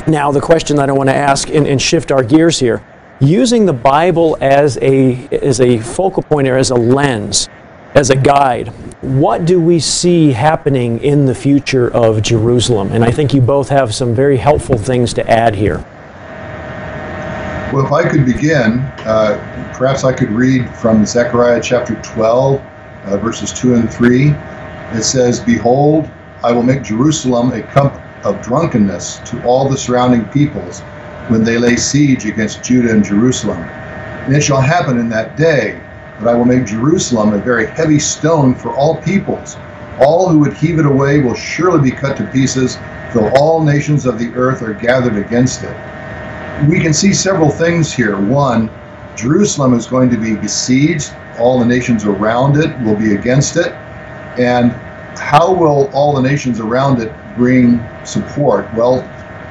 now 0.08 0.32
the 0.32 0.41
question 0.41 0.78
that 0.78 0.89
I 0.89 0.93
want 0.93 1.10
to 1.10 1.15
ask 1.15 1.50
and, 1.50 1.67
and 1.67 1.82
shift 1.82 2.13
our 2.13 2.24
gears 2.24 2.58
here. 2.58 2.82
Using 3.19 3.65
the 3.65 3.74
Bible 3.74 4.38
as 4.39 4.78
a, 4.82 5.28
as 5.32 5.60
a 5.60 5.80
focal 5.80 6.24
point 6.24 6.48
or 6.48 6.58
as 6.58 6.72
a 6.72 6.76
lens, 6.76 7.50
as 7.95 8.10
a 8.10 8.15
guide, 8.15 8.69
what 9.01 9.45
do 9.45 9.60
we 9.60 9.79
see 9.79 10.32
happening 10.32 10.99
in 10.99 11.25
the 11.25 11.36
future 11.36 11.91
of 11.93 12.21
Jerusalem? 12.21 12.91
And 12.91 13.03
I 13.03 13.12
think 13.12 13.34
you 13.34 13.41
both 13.41 13.69
have 13.69 13.93
some 13.93 14.15
very 14.15 14.38
helpful 14.38 14.77
things 14.77 15.13
to 15.13 15.29
add 15.29 15.53
here. 15.53 15.77
Well, 17.71 17.86
if 17.86 17.91
I 17.91 18.08
could 18.08 18.25
begin, 18.25 18.79
uh, 19.06 19.71
perhaps 19.75 20.03
I 20.03 20.13
could 20.13 20.29
read 20.29 20.69
from 20.77 21.06
Zechariah 21.06 21.62
chapter 21.62 21.95
12, 22.01 22.62
uh, 23.06 23.17
verses 23.17 23.51
2 23.53 23.75
and 23.75 23.91
3. 23.91 24.29
It 24.97 25.03
says, 25.03 25.39
Behold, 25.39 26.10
I 26.43 26.51
will 26.51 26.63
make 26.63 26.84
Jerusalem 26.84 27.51
a 27.51 27.62
cup 27.62 27.99
of 28.25 28.41
drunkenness 28.41 29.19
to 29.29 29.43
all 29.43 29.67
the 29.69 29.77
surrounding 29.77 30.25
peoples 30.25 30.82
when 31.29 31.43
they 31.43 31.58
lay 31.58 31.75
siege 31.75 32.25
against 32.25 32.63
Judah 32.63 32.91
and 32.91 33.03
Jerusalem. 33.03 33.58
And 33.58 34.36
it 34.36 34.41
shall 34.41 34.62
happen 34.62 34.97
in 34.97 35.10
that 35.10 35.36
day 35.36 35.83
but 36.24 36.34
I 36.34 36.38
will 36.38 36.46
make 36.46 36.66
Jerusalem 36.66 37.34
a 37.34 37.38
very 37.38 37.68
heavy 37.68 38.00
stone 38.00 38.56
for 38.56 38.74
all 38.76 39.02
peoples. 39.02 39.58
All 40.00 40.30
who 40.30 40.40
would 40.40 40.54
heave 40.54 40.80
it 40.80 40.86
away 40.86 41.20
will 41.20 41.36
surely 41.36 41.92
be 41.92 41.96
cut 41.96 42.16
to 42.18 42.26
pieces, 42.28 42.78
though 43.14 43.30
all 43.36 43.62
nations 43.62 44.06
of 44.06 44.18
the 44.18 44.34
earth 44.34 44.62
are 44.62 44.74
gathered 44.74 45.18
against 45.18 45.64
it. 45.64 45.76
We 46.70 46.80
can 46.80 46.94
see 46.94 47.14
several 47.14 47.50
things 47.50 47.92
here. 47.92 48.20
One, 48.20 48.70
Jerusalem 49.16 49.74
is 49.74 49.86
going 49.86 50.10
to 50.12 50.18
be 50.18 50.36
besieged, 50.36 51.14
all 51.38 51.60
the 51.60 51.66
nations 51.66 52.06
around 52.06 52.58
it 52.58 52.80
will 52.82 52.96
be 52.96 53.16
against 53.16 53.58
it. 53.58 53.74
And 54.40 54.72
how 55.20 55.54
will 55.54 55.92
all 55.94 56.16
the 56.16 56.22
nations 56.22 56.60
around 56.60 57.02
it 57.02 57.14
bring 57.36 57.86
support? 58.06 58.74
Well, 58.74 59.02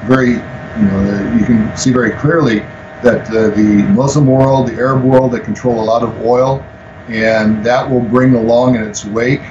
very, 0.05 0.31
you 0.31 0.85
know, 0.85 1.35
you 1.37 1.45
can 1.45 1.75
see 1.77 1.91
very 1.91 2.11
clearly 2.11 2.65
that 3.03 3.27
uh, 3.29 3.49
the 3.49 3.83
Muslim 3.93 4.25
world, 4.25 4.67
the 4.67 4.73
Arab 4.73 5.03
world, 5.03 5.33
that 5.33 5.43
control 5.43 5.81
a 5.81 5.85
lot 5.85 6.03
of 6.03 6.21
oil, 6.21 6.65
and 7.09 7.63
that 7.65 7.89
will 7.89 8.01
bring 8.01 8.33
along 8.33 8.75
in 8.75 8.83
its 8.83 9.05
wake 9.05 9.43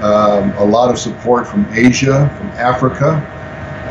um, 0.00 0.52
a 0.58 0.64
lot 0.64 0.90
of 0.90 0.98
support 0.98 1.46
from 1.46 1.66
Asia, 1.72 2.28
from 2.36 2.48
Africa. 2.48 3.14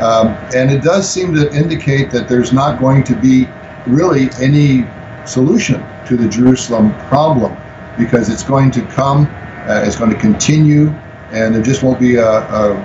Um, 0.00 0.28
and 0.54 0.70
it 0.70 0.82
does 0.82 1.10
seem 1.10 1.34
to 1.34 1.50
indicate 1.52 2.10
that 2.10 2.28
there's 2.28 2.52
not 2.52 2.78
going 2.78 3.02
to 3.04 3.16
be 3.16 3.48
really 3.86 4.28
any 4.40 4.86
solution 5.26 5.84
to 6.06 6.16
the 6.16 6.28
Jerusalem 6.28 6.92
problem 7.08 7.56
because 7.98 8.28
it's 8.28 8.44
going 8.44 8.70
to 8.72 8.82
come, 8.82 9.26
uh, 9.66 9.82
it's 9.84 9.96
going 9.96 10.10
to 10.10 10.18
continue, 10.18 10.88
and 11.32 11.54
there 11.54 11.62
just 11.62 11.82
won't 11.82 11.98
be 11.98 12.16
a, 12.16 12.28
a, 12.28 12.76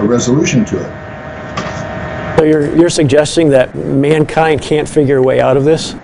a 0.00 0.04
resolution 0.04 0.64
to 0.66 0.78
it. 0.84 0.97
So 2.38 2.44
you're, 2.44 2.72
you're 2.76 2.88
suggesting 2.88 3.48
that 3.48 3.74
mankind 3.74 4.62
can't 4.62 4.88
figure 4.88 5.16
a 5.16 5.22
way 5.22 5.40
out 5.40 5.56
of 5.56 5.64
this? 5.64 5.94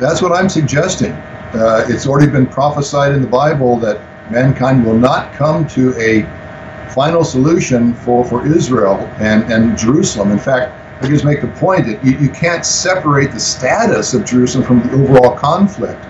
That's 0.00 0.20
what 0.20 0.32
I'm 0.32 0.48
suggesting. 0.48 1.12
Uh, 1.12 1.86
it's 1.88 2.08
already 2.08 2.28
been 2.32 2.48
prophesied 2.48 3.12
in 3.12 3.22
the 3.22 3.28
Bible 3.28 3.76
that 3.76 4.00
mankind 4.32 4.84
will 4.84 4.98
not 4.98 5.32
come 5.32 5.68
to 5.68 5.96
a 6.00 6.22
final 6.90 7.22
solution 7.22 7.94
for, 7.94 8.24
for 8.24 8.44
Israel 8.44 8.96
and, 9.20 9.44
and 9.52 9.78
Jerusalem. 9.78 10.32
In 10.32 10.38
fact, 10.40 10.72
I 11.00 11.08
just 11.08 11.24
make 11.24 11.42
the 11.42 11.48
point 11.60 11.86
that 11.86 12.04
you, 12.04 12.18
you 12.18 12.30
can't 12.30 12.66
separate 12.66 13.30
the 13.30 13.38
status 13.38 14.14
of 14.14 14.24
Jerusalem 14.24 14.64
from 14.64 14.80
the 14.80 14.94
overall 14.94 15.36
conflict. 15.38 16.04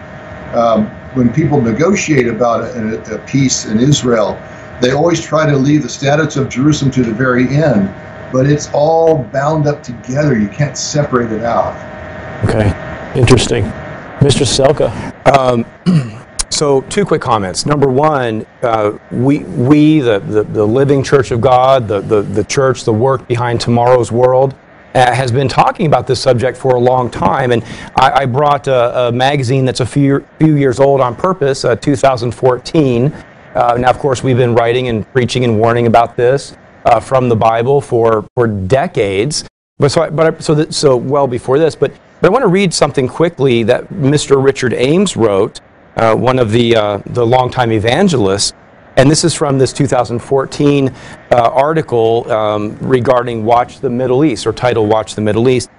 Um, 0.54 0.86
when 1.12 1.30
people 1.30 1.60
negotiate 1.60 2.26
about 2.26 2.74
a, 2.74 3.16
a, 3.16 3.18
peace 3.26 3.66
in 3.66 3.80
Israel, 3.80 4.40
they 4.80 4.92
always 4.92 5.20
try 5.20 5.44
to 5.44 5.58
leave 5.58 5.82
the 5.82 5.90
status 5.90 6.36
of 6.36 6.48
Jerusalem 6.48 6.90
to 6.92 7.02
the 7.02 7.12
very 7.12 7.46
end, 7.48 7.94
but 8.32 8.46
it's 8.46 8.70
all 8.72 9.24
bound 9.24 9.66
up 9.66 9.82
together. 9.82 10.38
You 10.38 10.48
can't 10.48 10.76
separate 10.76 11.32
it 11.32 11.42
out. 11.42 11.74
Okay, 12.44 12.68
interesting. 13.18 13.64
Mr. 14.20 14.44
Ciesielka. 14.44 15.38
Um, 15.38 15.64
so, 16.50 16.82
two 16.82 17.04
quick 17.04 17.22
comments. 17.22 17.64
Number 17.64 17.88
one, 17.88 18.46
uh, 18.62 18.98
we, 19.10 19.38
we 19.40 20.00
the, 20.00 20.18
the, 20.20 20.42
the, 20.42 20.64
living 20.64 21.02
church 21.02 21.30
of 21.30 21.40
God, 21.40 21.88
the, 21.88 22.00
the, 22.00 22.22
the 22.22 22.44
church, 22.44 22.84
the 22.84 22.92
work 22.92 23.26
behind 23.26 23.60
tomorrow's 23.60 24.12
world, 24.12 24.54
uh, 24.94 25.14
has 25.14 25.32
been 25.32 25.48
talking 25.48 25.86
about 25.86 26.06
this 26.06 26.20
subject 26.20 26.56
for 26.56 26.76
a 26.76 26.78
long 26.80 27.10
time. 27.10 27.52
And 27.52 27.64
I, 27.96 28.22
I 28.22 28.26
brought 28.26 28.66
a, 28.68 29.08
a, 29.08 29.12
magazine 29.12 29.64
that's 29.64 29.80
a 29.80 29.86
few, 29.86 30.26
few 30.38 30.56
years 30.56 30.80
old 30.80 31.00
on 31.00 31.16
purpose, 31.16 31.64
uh, 31.64 31.76
2014. 31.76 33.06
Uh, 33.54 33.76
now, 33.78 33.88
of 33.90 33.98
course, 33.98 34.22
we've 34.22 34.36
been 34.36 34.54
writing 34.54 34.88
and 34.88 35.10
preaching 35.12 35.44
and 35.44 35.58
warning 35.58 35.86
about 35.86 36.16
this 36.16 36.56
uh, 36.84 37.00
from 37.00 37.28
the 37.28 37.36
Bible 37.36 37.80
for, 37.80 38.26
for 38.34 38.46
decades. 38.46 39.44
But 39.78 39.90
so, 39.90 40.02
I, 40.02 40.10
but 40.10 40.34
I, 40.34 40.38
so, 40.38 40.54
that, 40.54 40.74
so 40.74 40.96
well 40.96 41.26
before 41.26 41.58
this. 41.58 41.74
But, 41.74 41.92
but 42.20 42.28
I 42.28 42.30
want 42.30 42.42
to 42.42 42.48
read 42.48 42.72
something 42.74 43.08
quickly 43.08 43.62
that 43.64 43.88
Mr. 43.88 44.42
Richard 44.42 44.74
Ames 44.74 45.16
wrote, 45.16 45.60
uh, 45.96 46.14
one 46.14 46.38
of 46.38 46.52
the, 46.52 46.76
uh, 46.76 46.98
the 47.06 47.26
longtime 47.26 47.72
evangelists. 47.72 48.52
And 48.96 49.10
this 49.10 49.24
is 49.24 49.34
from 49.34 49.58
this 49.58 49.72
2014 49.72 50.88
uh, 50.88 50.94
article 51.36 52.30
um, 52.30 52.76
regarding 52.80 53.44
Watch 53.44 53.80
the 53.80 53.90
Middle 53.90 54.24
East, 54.24 54.46
or 54.46 54.52
title 54.52 54.86
Watch 54.86 55.14
the 55.14 55.20
Middle 55.20 55.48
East. 55.48 55.70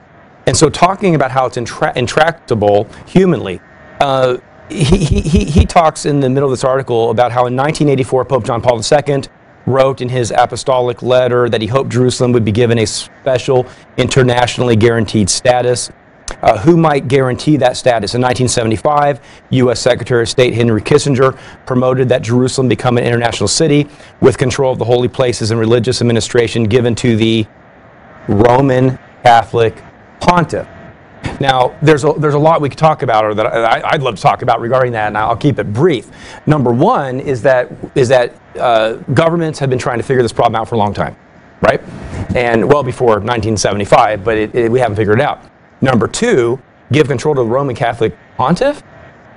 And 0.48 0.58
so, 0.58 0.70
talking 0.70 1.14
about 1.14 1.30
how 1.30 1.46
it's 1.46 1.58
intra- 1.58 1.94
intractable 1.96 2.88
humanly. 3.06 3.62
Uh, 4.00 4.38
he, 4.70 4.98
he, 4.98 5.44
he 5.46 5.66
talks 5.66 6.06
in 6.06 6.20
the 6.20 6.30
middle 6.30 6.50
of 6.50 6.54
this 6.54 6.64
article 6.64 7.12
about 7.12 7.32
how 7.32 7.46
in 7.46 7.56
1984 7.56 8.26
Pope 8.26 8.46
John 8.46 8.62
Paul 8.62 8.78
II 8.78 9.24
wrote 9.66 10.02
in 10.02 10.10
his 10.10 10.32
apostolic 10.32 11.02
letter 11.02 11.50
that 11.50 11.62
he 11.62 11.68
hoped 11.68 11.92
Jerusalem 11.92 12.32
would 12.34 12.46
be 12.46 12.52
given 12.52 12.80
a 12.80 12.86
special 12.86 13.68
internationally 13.98 14.76
guaranteed 14.76 15.30
status. 15.30 15.92
Uh, 16.42 16.58
who 16.60 16.78
might 16.78 17.08
guarantee 17.08 17.58
that 17.58 17.78
status? 17.78 18.16
In 18.16 18.22
1975, 18.22 19.20
U.S. 19.52 19.80
Secretary 19.80 20.24
of 20.24 20.30
State 20.30 20.54
Henry 20.54 20.82
Kissinger 20.82 21.38
promoted 21.66 22.10
that 22.10 22.22
Jerusalem 22.22 22.70
become 22.70 22.98
an 22.98 23.04
international 23.04 23.48
city 23.48 23.88
with 24.22 24.38
control 24.38 24.72
of 24.72 24.80
the 24.80 24.86
holy 24.86 25.10
places 25.10 25.52
and 25.52 25.60
religious 25.60 26.02
administration 26.02 26.64
given 26.64 26.96
to 26.96 27.16
the 27.16 27.46
Roman 28.28 28.98
Catholic 29.24 29.84
pontiff. 30.20 30.68
Now, 31.40 31.78
there's 31.82 32.04
a, 32.04 32.14
there's 32.14 32.34
a 32.34 32.40
lot 32.40 32.62
we 32.62 32.70
could 32.70 32.78
talk 32.78 33.04
about, 33.04 33.26
or 33.26 33.34
that 33.36 33.46
I, 33.46 33.96
would 33.96 34.04
love 34.04 34.16
to 34.16 34.22
talk 34.22 34.42
about 34.42 34.60
regarding 34.60 34.94
that, 34.94 35.08
and 35.08 35.18
I'll 35.18 35.36
keep 35.36 35.60
it 35.60 35.72
brief. 35.72 36.10
Number 36.48 36.72
one 36.72 37.20
is 37.20 37.42
that 37.44 37.72
is 37.96 38.10
that 38.10 38.36
uh, 38.58 38.94
governments 39.14 39.60
have 39.60 39.70
been 39.70 39.80
trying 39.80 39.98
to 39.98 40.04
figure 40.04 40.22
this 40.22 40.34
problem 40.34 40.60
out 40.60 40.68
for 40.68 40.76
a 40.76 40.78
long 40.78 40.94
time, 40.94 41.16
right? 41.62 41.82
And 42.36 42.68
well 42.68 42.84
before 42.84 43.20
1975, 43.20 44.24
but 44.24 44.38
it, 44.38 44.56
it, 44.56 44.72
we 44.72 44.80
haven't 44.80 44.98
figured 44.98 45.20
it 45.20 45.24
out. 45.24 45.44
Number 45.82 46.08
two, 46.08 46.62
give 46.92 47.08
control 47.08 47.36
to 47.36 47.42
the 47.42 47.48
Roman 47.48 47.76
Catholic 47.76 48.16
pontiff. 48.38 48.84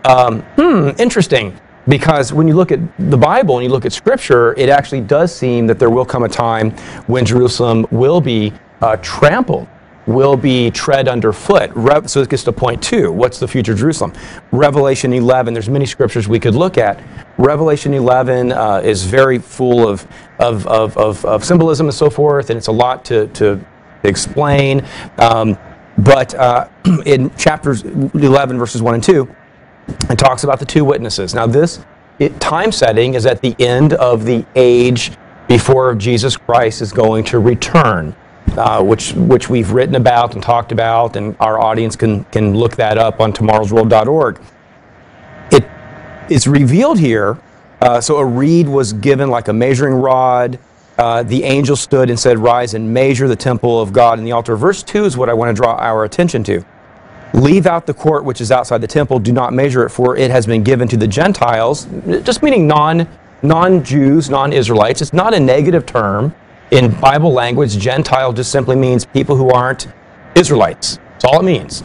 Um, 0.04 0.42
hmm, 0.56 0.90
interesting. 0.98 1.58
Because 1.86 2.32
when 2.32 2.48
you 2.48 2.54
look 2.54 2.72
at 2.72 2.80
the 3.10 3.16
Bible 3.16 3.58
and 3.58 3.64
you 3.64 3.70
look 3.70 3.84
at 3.84 3.92
Scripture, 3.92 4.54
it 4.54 4.70
actually 4.70 5.02
does 5.02 5.34
seem 5.34 5.66
that 5.66 5.78
there 5.78 5.90
will 5.90 6.06
come 6.06 6.22
a 6.22 6.28
time 6.28 6.70
when 7.06 7.26
Jerusalem 7.26 7.86
will 7.90 8.22
be 8.22 8.54
uh, 8.80 8.96
trampled 9.02 9.68
will 10.06 10.36
be 10.36 10.70
tread 10.70 11.08
underfoot. 11.08 11.70
so 12.08 12.20
this 12.20 12.28
gets 12.28 12.44
to 12.44 12.52
point 12.52 12.82
two. 12.82 13.10
What's 13.10 13.38
the 13.38 13.48
future 13.48 13.74
Jerusalem? 13.74 14.12
Revelation 14.52 15.12
11, 15.12 15.54
there's 15.54 15.68
many 15.68 15.86
scriptures 15.86 16.28
we 16.28 16.38
could 16.38 16.54
look 16.54 16.78
at. 16.78 17.02
Revelation 17.38 17.94
11 17.94 18.52
uh, 18.52 18.80
is 18.84 19.04
very 19.04 19.38
full 19.38 19.88
of, 19.88 20.06
of, 20.38 20.66
of, 20.66 20.96
of, 20.96 21.24
of 21.24 21.44
symbolism 21.44 21.86
and 21.86 21.94
so 21.94 22.10
forth, 22.10 22.50
and 22.50 22.56
it's 22.56 22.68
a 22.68 22.72
lot 22.72 23.04
to, 23.06 23.26
to 23.28 23.64
explain. 24.04 24.86
Um, 25.18 25.58
but 25.98 26.34
uh, 26.34 26.68
in 27.06 27.34
chapters 27.36 27.82
11, 27.82 28.58
verses 28.58 28.82
1 28.82 28.94
and 28.94 29.02
2, 29.02 29.34
it 30.10 30.18
talks 30.18 30.44
about 30.44 30.58
the 30.58 30.66
two 30.66 30.84
witnesses. 30.84 31.34
Now, 31.34 31.46
this 31.46 31.84
it, 32.18 32.40
time 32.40 32.72
setting 32.72 33.14
is 33.14 33.26
at 33.26 33.40
the 33.42 33.54
end 33.58 33.92
of 33.94 34.24
the 34.24 34.46
age 34.54 35.12
before 35.48 35.94
Jesus 35.94 36.36
Christ 36.36 36.80
is 36.80 36.92
going 36.92 37.24
to 37.24 37.38
return 37.38 38.14
uh, 38.56 38.82
which 38.82 39.12
which 39.14 39.48
we've 39.48 39.72
written 39.72 39.94
about 39.94 40.34
and 40.34 40.42
talked 40.42 40.72
about, 40.72 41.16
and 41.16 41.36
our 41.40 41.58
audience 41.60 41.96
can 41.96 42.24
can 42.24 42.54
look 42.54 42.76
that 42.76 42.98
up 42.98 43.20
on 43.20 43.32
tomorrowsworld.org. 43.32 44.40
It 46.28 46.34
is 46.34 46.46
revealed 46.46 46.98
here. 46.98 47.38
Uh, 47.80 48.00
so 48.00 48.16
a 48.16 48.24
reed 48.24 48.68
was 48.68 48.92
given 48.92 49.28
like 49.28 49.48
a 49.48 49.52
measuring 49.52 49.94
rod. 49.94 50.58
Uh, 50.96 51.22
the 51.22 51.44
angel 51.44 51.76
stood 51.76 52.08
and 52.08 52.18
said, 52.18 52.38
"Rise 52.38 52.74
and 52.74 52.94
measure 52.94 53.28
the 53.28 53.36
temple 53.36 53.80
of 53.80 53.92
God 53.92 54.18
and 54.18 54.26
the 54.26 54.32
altar." 54.32 54.56
Verse 54.56 54.82
two 54.82 55.04
is 55.04 55.16
what 55.16 55.28
I 55.28 55.34
want 55.34 55.54
to 55.54 55.60
draw 55.60 55.74
our 55.76 56.04
attention 56.04 56.44
to. 56.44 56.64
Leave 57.34 57.66
out 57.66 57.84
the 57.84 57.94
court 57.94 58.24
which 58.24 58.40
is 58.40 58.52
outside 58.52 58.80
the 58.80 58.86
temple. 58.86 59.18
Do 59.18 59.32
not 59.32 59.52
measure 59.52 59.84
it, 59.84 59.90
for 59.90 60.16
it 60.16 60.30
has 60.30 60.46
been 60.46 60.62
given 60.62 60.86
to 60.88 60.96
the 60.96 61.08
Gentiles. 61.08 61.86
Just 62.22 62.42
meaning 62.42 62.66
non 62.66 63.08
non 63.42 63.84
Jews, 63.84 64.30
non 64.30 64.52
Israelites. 64.52 65.02
It's 65.02 65.12
not 65.12 65.34
a 65.34 65.40
negative 65.40 65.84
term. 65.84 66.34
In 66.70 66.90
Bible 67.00 67.32
language, 67.32 67.76
Gentile 67.78 68.32
just 68.32 68.50
simply 68.50 68.76
means 68.76 69.04
people 69.04 69.36
who 69.36 69.50
aren't 69.50 69.88
Israelites. 70.34 70.98
That's 71.12 71.24
all 71.24 71.40
it 71.40 71.44
means. 71.44 71.82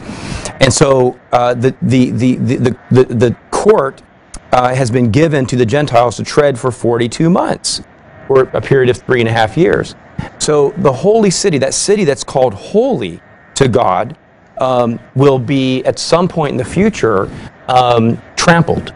And 0.60 0.72
so 0.72 1.18
uh, 1.32 1.54
the, 1.54 1.74
the, 1.82 2.10
the, 2.10 2.36
the, 2.36 2.76
the, 2.90 3.04
the, 3.04 3.36
court 3.50 4.02
uh, 4.52 4.74
has 4.74 4.90
been 4.90 5.10
given 5.10 5.46
to 5.46 5.56
the 5.56 5.66
Gentiles 5.66 6.16
to 6.16 6.24
tread 6.24 6.58
for 6.58 6.70
42 6.70 7.30
months, 7.30 7.82
or 8.28 8.42
a 8.52 8.60
period 8.60 8.90
of 8.90 8.96
three 8.98 9.20
and 9.20 9.28
a 9.28 9.32
half 9.32 9.56
years. 9.56 9.94
So 10.38 10.70
the 10.78 10.92
holy 10.92 11.30
city, 11.30 11.58
that 11.58 11.74
city 11.74 12.04
that's 12.04 12.24
called 12.24 12.54
holy 12.54 13.20
to 13.54 13.68
God, 13.68 14.16
um, 14.58 15.00
will 15.14 15.38
be 15.38 15.82
at 15.84 15.98
some 15.98 16.28
point 16.28 16.52
in 16.52 16.56
the 16.56 16.64
future 16.64 17.30
um, 17.68 18.20
trampled. 18.36 18.94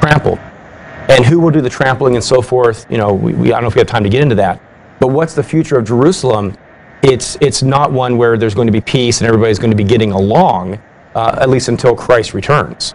Trampled. 0.00 0.38
And 1.08 1.24
who 1.24 1.40
will 1.40 1.50
do 1.50 1.60
the 1.60 1.70
trampling 1.70 2.16
and 2.16 2.24
so 2.24 2.42
forth? 2.42 2.86
You 2.90 2.98
know, 2.98 3.12
we, 3.12 3.32
we, 3.32 3.48
I 3.48 3.56
don't 3.56 3.62
know 3.62 3.68
if 3.68 3.74
we 3.74 3.80
have 3.80 3.88
time 3.88 4.02
to 4.02 4.10
get 4.10 4.22
into 4.22 4.34
that. 4.34 4.60
But 5.00 5.08
what's 5.08 5.34
the 5.34 5.42
future 5.42 5.78
of 5.78 5.86
Jerusalem? 5.86 6.56
It's, 7.02 7.38
it's 7.40 7.62
not 7.62 7.92
one 7.92 8.18
where 8.18 8.36
there's 8.36 8.54
going 8.54 8.66
to 8.66 8.72
be 8.72 8.80
peace 8.80 9.20
and 9.20 9.28
everybody's 9.28 9.58
going 9.58 9.70
to 9.70 9.76
be 9.76 9.84
getting 9.84 10.12
along, 10.12 10.80
uh, 11.14 11.38
at 11.40 11.48
least 11.48 11.68
until 11.68 11.94
Christ 11.94 12.34
returns. 12.34 12.94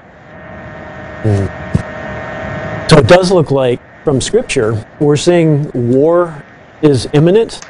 So 1.23 2.97
it 2.97 3.07
does 3.07 3.31
look 3.31 3.49
like, 3.49 3.79
from 4.03 4.19
Scripture, 4.19 4.86
we're 4.99 5.15
seeing 5.15 5.71
war 5.71 6.43
is 6.81 7.07
imminent. 7.13 7.62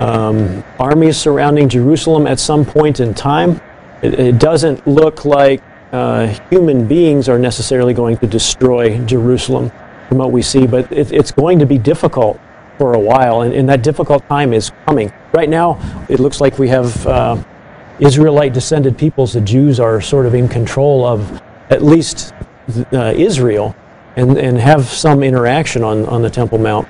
Um, 0.00 0.64
armies 0.80 1.16
surrounding 1.16 1.68
Jerusalem 1.68 2.26
at 2.26 2.40
some 2.40 2.64
point 2.64 2.98
in 2.98 3.14
time. 3.14 3.60
It, 4.02 4.14
it 4.18 4.38
doesn't 4.40 4.84
look 4.88 5.24
like 5.24 5.62
uh, 5.92 6.26
human 6.50 6.88
beings 6.88 7.28
are 7.28 7.38
necessarily 7.38 7.94
going 7.94 8.16
to 8.18 8.26
destroy 8.26 8.98
Jerusalem 9.06 9.70
from 10.08 10.18
what 10.18 10.32
we 10.32 10.42
see, 10.42 10.66
but 10.66 10.90
it, 10.90 11.12
it's 11.12 11.30
going 11.30 11.60
to 11.60 11.66
be 11.66 11.78
difficult 11.78 12.40
for 12.76 12.94
a 12.94 13.00
while, 13.00 13.42
and, 13.42 13.54
and, 13.54 13.68
that 13.68 13.82
difficult 13.82 14.26
time 14.28 14.52
is 14.52 14.70
coming. 14.84 15.10
Right 15.32 15.48
now, 15.48 15.78
it 16.10 16.20
looks 16.20 16.40
like 16.40 16.58
we 16.58 16.68
have 16.68 17.06
uh, 17.06 17.42
Israelite 18.00 18.52
descended 18.52 18.98
peoples, 18.98 19.32
the 19.32 19.40
Jews 19.40 19.80
are 19.80 20.00
sort 20.00 20.26
of 20.26 20.34
in 20.34 20.48
control 20.48 21.06
of 21.06 21.40
at 21.70 21.82
least 21.82 22.34
uh, 22.92 23.14
Israel 23.16 23.74
and, 24.16 24.36
and 24.38 24.58
have 24.58 24.86
some 24.86 25.22
interaction 25.22 25.84
on, 25.84 26.06
on 26.06 26.22
the 26.22 26.30
Temple 26.30 26.58
Mount. 26.58 26.88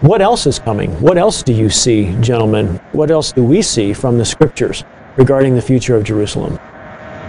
What 0.00 0.20
else 0.20 0.46
is 0.46 0.58
coming? 0.58 0.90
What 1.00 1.18
else 1.18 1.42
do 1.42 1.52
you 1.52 1.70
see, 1.70 2.14
gentlemen? 2.20 2.80
What 2.92 3.10
else 3.10 3.32
do 3.32 3.44
we 3.44 3.62
see 3.62 3.92
from 3.92 4.18
the 4.18 4.24
scriptures 4.24 4.84
regarding 5.16 5.54
the 5.54 5.62
future 5.62 5.96
of 5.96 6.04
Jerusalem? 6.04 6.58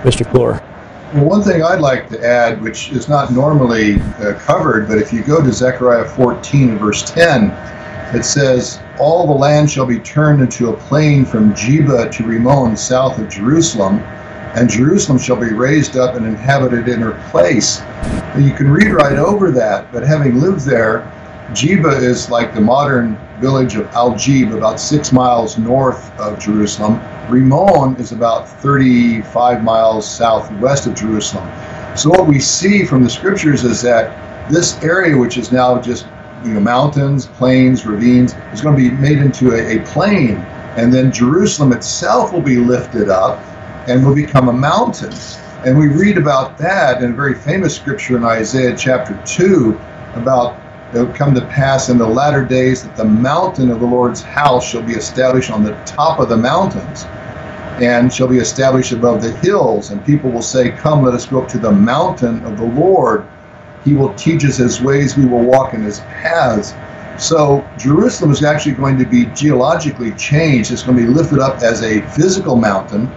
Mr. 0.04 0.26
Clore. 0.26 0.62
Well, 1.14 1.26
one 1.26 1.42
thing 1.42 1.64
I'd 1.64 1.80
like 1.80 2.10
to 2.10 2.26
add, 2.26 2.62
which 2.62 2.92
is 2.92 3.08
not 3.08 3.32
normally 3.32 4.02
uh, 4.20 4.38
covered, 4.40 4.88
but 4.88 4.98
if 4.98 5.14
you 5.14 5.24
go 5.24 5.42
to 5.42 5.52
Zechariah 5.52 6.06
14, 6.06 6.78
verse 6.78 7.10
10, 7.10 7.52
it 8.14 8.24
says, 8.24 8.80
All 9.00 9.26
the 9.26 9.34
land 9.34 9.70
shall 9.70 9.86
be 9.86 10.00
turned 10.00 10.42
into 10.42 10.70
a 10.70 10.78
plain 10.78 11.26
from 11.26 11.54
Geba 11.54 12.12
to 12.12 12.24
Rimmon, 12.24 12.76
south 12.76 13.18
of 13.20 13.30
Jerusalem, 13.30 14.00
and 14.56 14.70
Jerusalem 14.70 15.20
shall 15.20 15.36
be 15.36 15.52
raised 15.52 15.98
up 15.98 16.16
and 16.16 16.26
inhabited 16.26 16.88
in 16.88 17.02
her 17.02 17.22
place. 17.30 17.82
And 17.82 18.46
you 18.46 18.54
can 18.54 18.70
read 18.70 18.88
right 18.94 19.18
over 19.18 19.52
that, 19.52 19.92
but 19.92 20.02
having 20.02 20.40
lived 20.40 20.62
there, 20.62 21.12
Geba 21.50 22.02
is 22.02 22.30
like 22.30 22.56
the 22.56 22.62
modern 22.62 23.18
village 23.42 23.76
of 23.76 23.86
Al 23.88 24.16
Jib, 24.16 24.54
about 24.54 24.80
six 24.80 25.12
miles 25.12 25.58
north 25.58 26.10
of 26.18 26.40
Jerusalem. 26.40 27.02
Rimmon 27.30 27.98
is 28.00 28.14
about 28.14 28.48
35 28.48 29.62
miles 29.62 30.10
southwest 30.10 30.88
of 30.88 30.96
Jerusalem. 30.96 31.46
So 31.98 32.10
what 32.10 32.26
we 32.26 32.40
see 32.40 32.86
from 32.86 33.04
the 33.04 33.10
scriptures 33.10 33.66
is 33.66 33.82
that 33.82 34.50
this 34.50 34.82
area, 34.82 35.18
which 35.18 35.38
is 35.38 35.52
now 35.52 35.82
just 35.82 36.08
you 36.46 36.54
know 36.54 36.62
mountains, 36.62 37.26
plains, 37.26 37.86
ravines, 37.86 38.36
is 38.54 38.62
going 38.62 38.78
to 38.78 38.90
be 38.90 38.96
made 38.96 39.18
into 39.18 39.54
a, 39.54 39.78
a 39.78 39.86
plain, 39.86 40.38
and 40.78 40.94
then 40.94 41.12
Jerusalem 41.12 41.74
itself 41.74 42.32
will 42.32 42.42
be 42.42 42.58
lifted 42.58 43.10
up 43.10 43.44
and 43.88 44.06
will 44.06 44.16
become 44.16 44.50
a 44.50 44.54
mountain. 44.54 45.14
And 45.66 45.78
we 45.78 45.88
read 45.88 46.18
about 46.18 46.58
that 46.58 47.02
in 47.02 47.12
a 47.12 47.16
very 47.16 47.36
famous 47.36 47.76
scripture 47.76 48.18
in 48.18 48.24
Isaiah 48.24 48.76
chapter 48.76 49.20
2 49.26 49.80
about 50.16 50.60
it 50.94 51.00
will 51.00 51.14
come 51.14 51.36
to 51.36 51.46
pass 51.48 51.90
in 51.90 51.98
the 51.98 52.08
latter 52.08 52.46
days 52.46 52.84
that 52.84 52.96
the 52.96 53.04
mountain 53.04 53.70
of 53.70 53.80
the 53.80 53.86
Lord's 53.86 54.22
house 54.22 54.66
shall 54.66 54.84
be 54.84 54.94
established 54.94 55.52
on 55.52 55.64
the 55.64 55.74
top 55.84 56.20
of 56.20 56.30
the 56.30 56.38
mountains 56.38 57.04
and 57.84 58.14
shall 58.14 58.28
be 58.28 58.38
established 58.38 58.94
above 58.94 59.22
the 59.22 59.32
hills. 59.38 59.90
And 59.90 60.06
people 60.06 60.32
will 60.32 60.42
say, 60.42 60.70
Come, 60.70 61.04
let 61.04 61.14
us 61.14 61.26
go 61.26 61.42
up 61.42 61.50
to 61.50 61.58
the 61.58 61.72
mountain 61.72 62.46
of 62.46 62.58
the 62.58 62.66
Lord. 62.66 63.28
He 63.84 63.94
will 63.94 64.14
teach 64.14 64.46
us 64.46 64.58
his 64.58 64.82
ways, 64.82 65.18
we 65.18 65.26
will 65.26 65.44
walk 65.44 65.74
in 65.74 65.84
his 65.84 66.00
paths. 66.02 66.74
So 67.18 67.68
Jerusalem 67.78 68.32
is 68.32 68.44
actually 68.44 68.74
going 68.74 68.98
to 68.98 69.06
be 69.06 69.26
geologically 69.28 70.12
changed. 70.14 70.72
It's 70.72 70.84
going 70.84 70.98
to 70.98 71.04
be 71.04 71.10
lifted 71.10 71.40
up 71.40 71.62
as 71.62 71.82
a 71.82 72.02
physical 72.12 72.56
mountain 72.56 73.12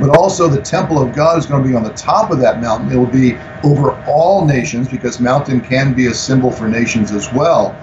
but 0.00 0.16
also 0.16 0.48
the 0.48 0.60
temple 0.60 1.02
of 1.02 1.14
God 1.14 1.38
is 1.38 1.46
going 1.46 1.62
to 1.62 1.68
be 1.68 1.74
on 1.74 1.82
the 1.82 1.92
top 1.94 2.30
of 2.30 2.38
that 2.40 2.60
mountain. 2.60 2.92
It 2.92 2.96
will 2.96 3.06
be 3.06 3.38
over 3.64 3.92
all 4.04 4.44
nations 4.44 4.88
because 4.88 5.20
mountain 5.20 5.60
can 5.60 5.94
be 5.94 6.06
a 6.06 6.14
symbol 6.14 6.50
for 6.50 6.68
nations 6.68 7.12
as 7.12 7.32
well. 7.32 7.76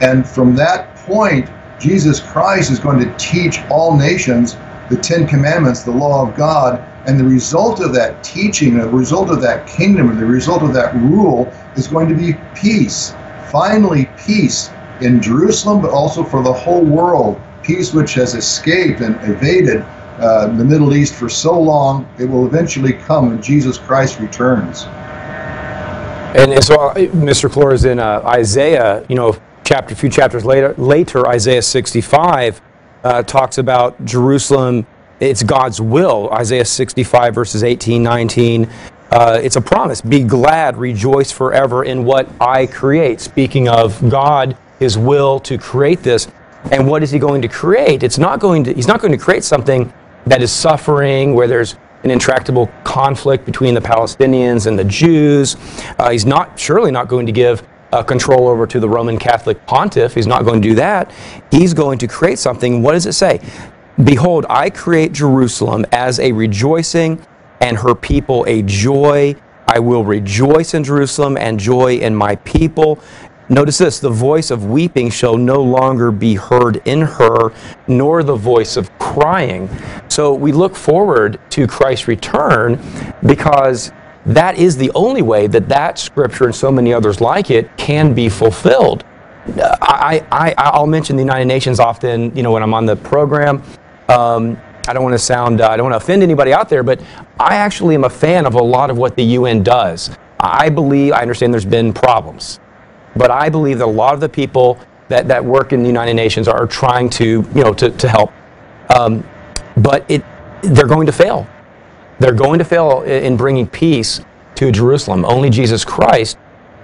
And 0.00 0.28
from 0.28 0.54
that 0.56 0.94
point, 0.96 1.48
Jesus 1.78 2.20
Christ 2.20 2.70
is 2.70 2.78
going 2.78 2.98
to 2.98 3.14
teach 3.16 3.60
all 3.70 3.96
nations 3.96 4.56
the 4.90 4.96
Ten 4.96 5.26
Commandments, 5.26 5.82
the 5.82 5.90
law 5.92 6.28
of 6.28 6.36
God, 6.36 6.84
and 7.06 7.18
the 7.18 7.24
result 7.24 7.80
of 7.80 7.94
that 7.94 8.22
teaching, 8.22 8.78
the 8.78 8.88
result 8.88 9.30
of 9.30 9.40
that 9.40 9.66
kingdom, 9.66 10.10
and 10.10 10.18
the 10.18 10.26
result 10.26 10.62
of 10.62 10.74
that 10.74 10.94
rule 10.96 11.52
is 11.76 11.86
going 11.86 12.08
to 12.08 12.14
be 12.14 12.34
peace. 12.54 13.14
Finally, 13.50 14.10
peace 14.16 14.70
in 15.00 15.22
Jerusalem, 15.22 15.80
but 15.80 15.90
also 15.90 16.24
for 16.24 16.42
the 16.42 16.52
whole 16.52 16.84
world. 16.84 17.40
Peace 17.62 17.94
which 17.94 18.14
has 18.14 18.34
escaped 18.34 19.00
and 19.00 19.14
evaded 19.22 19.84
uh, 20.20 20.46
the 20.48 20.64
Middle 20.64 20.94
East 20.94 21.14
for 21.14 21.28
so 21.28 21.58
long, 21.58 22.06
it 22.18 22.26
will 22.26 22.46
eventually 22.46 22.92
come 22.92 23.28
when 23.28 23.42
Jesus 23.42 23.78
Christ 23.78 24.20
returns. 24.20 24.84
And, 26.36 26.62
so, 26.62 26.76
Mr. 26.94 27.50
Clore 27.50 27.72
is 27.72 27.84
in 27.84 27.98
uh, 27.98 28.20
Isaiah, 28.24 29.04
you 29.08 29.16
know, 29.16 29.36
chapter, 29.64 29.94
a 29.94 29.96
few 29.96 30.08
chapters 30.08 30.44
later, 30.44 30.74
later 30.78 31.26
Isaiah 31.26 31.62
65 31.62 32.60
uh, 33.02 33.22
talks 33.22 33.58
about 33.58 34.04
Jerusalem. 34.04 34.86
It's 35.18 35.42
God's 35.42 35.80
will. 35.80 36.28
Isaiah 36.30 36.64
65, 36.64 37.34
verses 37.34 37.64
18, 37.64 38.02
19. 38.02 38.70
Uh, 39.10 39.40
it's 39.42 39.56
a 39.56 39.60
promise. 39.60 40.00
Be 40.00 40.22
glad, 40.22 40.76
rejoice 40.76 41.32
forever 41.32 41.84
in 41.84 42.04
what 42.04 42.28
I 42.40 42.66
create. 42.66 43.20
Speaking 43.20 43.68
of 43.68 44.08
God, 44.08 44.56
His 44.78 44.96
will 44.96 45.40
to 45.40 45.58
create 45.58 46.02
this. 46.02 46.28
And 46.70 46.86
what 46.86 47.02
is 47.02 47.10
He 47.10 47.18
going 47.18 47.42
to 47.42 47.48
create? 47.48 48.02
It's 48.02 48.18
not 48.18 48.38
going 48.38 48.64
to. 48.64 48.72
He's 48.72 48.86
not 48.86 49.00
going 49.00 49.12
to 49.12 49.18
create 49.18 49.44
something 49.44 49.92
that 50.30 50.42
is 50.42 50.52
suffering, 50.52 51.34
where 51.34 51.48
there's 51.48 51.74
an 52.04 52.10
intractable 52.10 52.68
conflict 52.84 53.44
between 53.44 53.74
the 53.74 53.80
Palestinians 53.80 54.68
and 54.68 54.78
the 54.78 54.84
Jews. 54.84 55.56
Uh, 55.98 56.10
he's 56.10 56.24
not 56.24 56.58
surely 56.58 56.92
not 56.92 57.08
going 57.08 57.26
to 57.26 57.32
give 57.32 57.66
uh, 57.92 58.04
control 58.04 58.46
over 58.46 58.64
to 58.64 58.78
the 58.78 58.88
Roman 58.88 59.18
Catholic 59.18 59.66
pontiff. 59.66 60.14
He's 60.14 60.28
not 60.28 60.44
going 60.44 60.62
to 60.62 60.68
do 60.68 60.76
that. 60.76 61.12
He's 61.50 61.74
going 61.74 61.98
to 61.98 62.06
create 62.06 62.38
something. 62.38 62.80
What 62.80 62.92
does 62.92 63.06
it 63.06 63.14
say? 63.14 63.40
Behold, 64.04 64.46
I 64.48 64.70
create 64.70 65.12
Jerusalem 65.12 65.84
as 65.90 66.20
a 66.20 66.30
rejoicing 66.30 67.26
and 67.60 67.76
her 67.76 67.96
people 67.96 68.44
a 68.46 68.62
joy. 68.62 69.34
I 69.66 69.80
will 69.80 70.04
rejoice 70.04 70.74
in 70.74 70.84
Jerusalem 70.84 71.36
and 71.36 71.58
joy 71.58 71.96
in 71.96 72.14
my 72.14 72.36
people. 72.36 73.00
Notice 73.50 73.78
this 73.78 73.98
the 73.98 74.08
voice 74.08 74.52
of 74.52 74.66
weeping 74.66 75.10
shall 75.10 75.36
no 75.36 75.60
longer 75.60 76.12
be 76.12 76.36
heard 76.36 76.80
in 76.84 77.00
her, 77.00 77.52
nor 77.88 78.22
the 78.22 78.36
voice 78.36 78.76
of 78.76 78.96
crying. 79.00 79.68
So 80.08 80.32
we 80.32 80.52
look 80.52 80.76
forward 80.76 81.40
to 81.50 81.66
Christ's 81.66 82.06
return 82.06 82.80
because 83.26 83.90
that 84.24 84.56
is 84.56 84.76
the 84.76 84.92
only 84.94 85.22
way 85.22 85.48
that 85.48 85.68
that 85.68 85.98
scripture 85.98 86.44
and 86.44 86.54
so 86.54 86.70
many 86.70 86.94
others 86.94 87.20
like 87.20 87.50
it 87.50 87.76
can 87.76 88.14
be 88.14 88.28
fulfilled. 88.28 89.02
I, 89.56 90.24
I, 90.30 90.54
I'll 90.56 90.86
mention 90.86 91.16
the 91.16 91.22
United 91.22 91.46
Nations 91.46 91.80
often, 91.80 92.34
you 92.36 92.44
know, 92.44 92.52
when 92.52 92.62
I'm 92.62 92.72
on 92.72 92.86
the 92.86 92.94
program. 92.94 93.64
Um, 94.08 94.60
I 94.86 94.92
don't 94.92 95.02
want 95.02 95.14
to 95.14 95.18
sound, 95.18 95.60
uh, 95.60 95.68
I 95.68 95.76
don't 95.76 95.90
want 95.90 96.00
to 96.00 96.04
offend 96.04 96.22
anybody 96.22 96.52
out 96.52 96.68
there, 96.68 96.84
but 96.84 97.00
I 97.40 97.56
actually 97.56 97.96
am 97.96 98.04
a 98.04 98.10
fan 98.10 98.46
of 98.46 98.54
a 98.54 98.62
lot 98.62 98.90
of 98.90 98.96
what 98.96 99.16
the 99.16 99.24
UN 99.24 99.64
does. 99.64 100.16
I 100.38 100.68
believe, 100.68 101.14
I 101.14 101.22
understand 101.22 101.52
there's 101.52 101.64
been 101.64 101.92
problems. 101.92 102.60
But 103.20 103.30
I 103.30 103.50
believe 103.50 103.80
that 103.80 103.84
a 103.84 103.86
lot 103.86 104.14
of 104.14 104.20
the 104.20 104.30
people 104.30 104.78
that, 105.08 105.28
that 105.28 105.44
work 105.44 105.74
in 105.74 105.82
the 105.82 105.86
United 105.86 106.14
Nations 106.14 106.48
are 106.48 106.66
trying 106.66 107.10
to, 107.10 107.46
you 107.54 107.62
know, 107.62 107.74
to, 107.74 107.90
to 107.90 108.08
help. 108.08 108.32
Um, 108.98 109.28
but 109.76 110.10
it, 110.10 110.24
they're 110.62 110.86
going 110.86 111.04
to 111.04 111.12
fail. 111.12 111.46
They're 112.18 112.32
going 112.32 112.58
to 112.60 112.64
fail 112.64 113.02
in 113.02 113.36
bringing 113.36 113.66
peace 113.66 114.22
to 114.54 114.72
Jerusalem. 114.72 115.26
Only 115.26 115.50
Jesus 115.50 115.84
Christ 115.84 116.38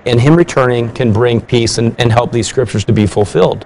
and 0.05 0.21
Him 0.21 0.37
returning 0.37 0.93
can 0.93 1.11
bring 1.11 1.41
peace 1.41 1.79
and, 1.79 1.99
and 1.99 2.13
help 2.13 2.33
these 2.33 2.47
scriptures 2.47 2.85
to 2.85 2.93
be 2.93 3.07
fulfilled. 3.07 3.65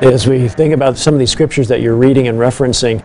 As 0.00 0.28
we 0.28 0.46
think 0.46 0.72
about 0.72 0.96
some 0.96 1.14
of 1.14 1.18
these 1.18 1.32
scriptures 1.32 1.66
that 1.66 1.80
you're 1.80 1.96
reading 1.96 2.28
and 2.28 2.38
referencing, 2.38 3.02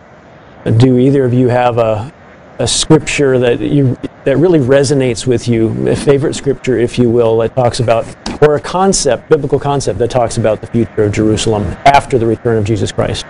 do 0.76 0.98
either 0.98 1.24
of 1.24 1.34
you 1.34 1.48
have 1.48 1.78
a, 1.78 2.12
a 2.60 2.68
scripture 2.68 3.40
that 3.40 3.58
you 3.58 3.98
that 4.24 4.38
really 4.38 4.58
resonates 4.58 5.26
with 5.26 5.46
you, 5.46 5.88
a 5.88 5.96
favorite 5.96 6.34
scripture, 6.34 6.78
if 6.78 6.98
you 6.98 7.10
will, 7.10 7.38
that 7.38 7.54
talks 7.54 7.80
about, 7.80 8.06
or 8.42 8.56
a 8.56 8.60
concept, 8.60 9.28
biblical 9.28 9.60
concept 9.60 9.98
that 9.98 10.10
talks 10.10 10.38
about 10.38 10.60
the 10.60 10.66
future 10.66 11.04
of 11.04 11.12
Jerusalem 11.12 11.64
after 11.84 12.18
the 12.18 12.26
return 12.26 12.56
of 12.56 12.64
Jesus 12.64 12.90
Christ? 12.90 13.26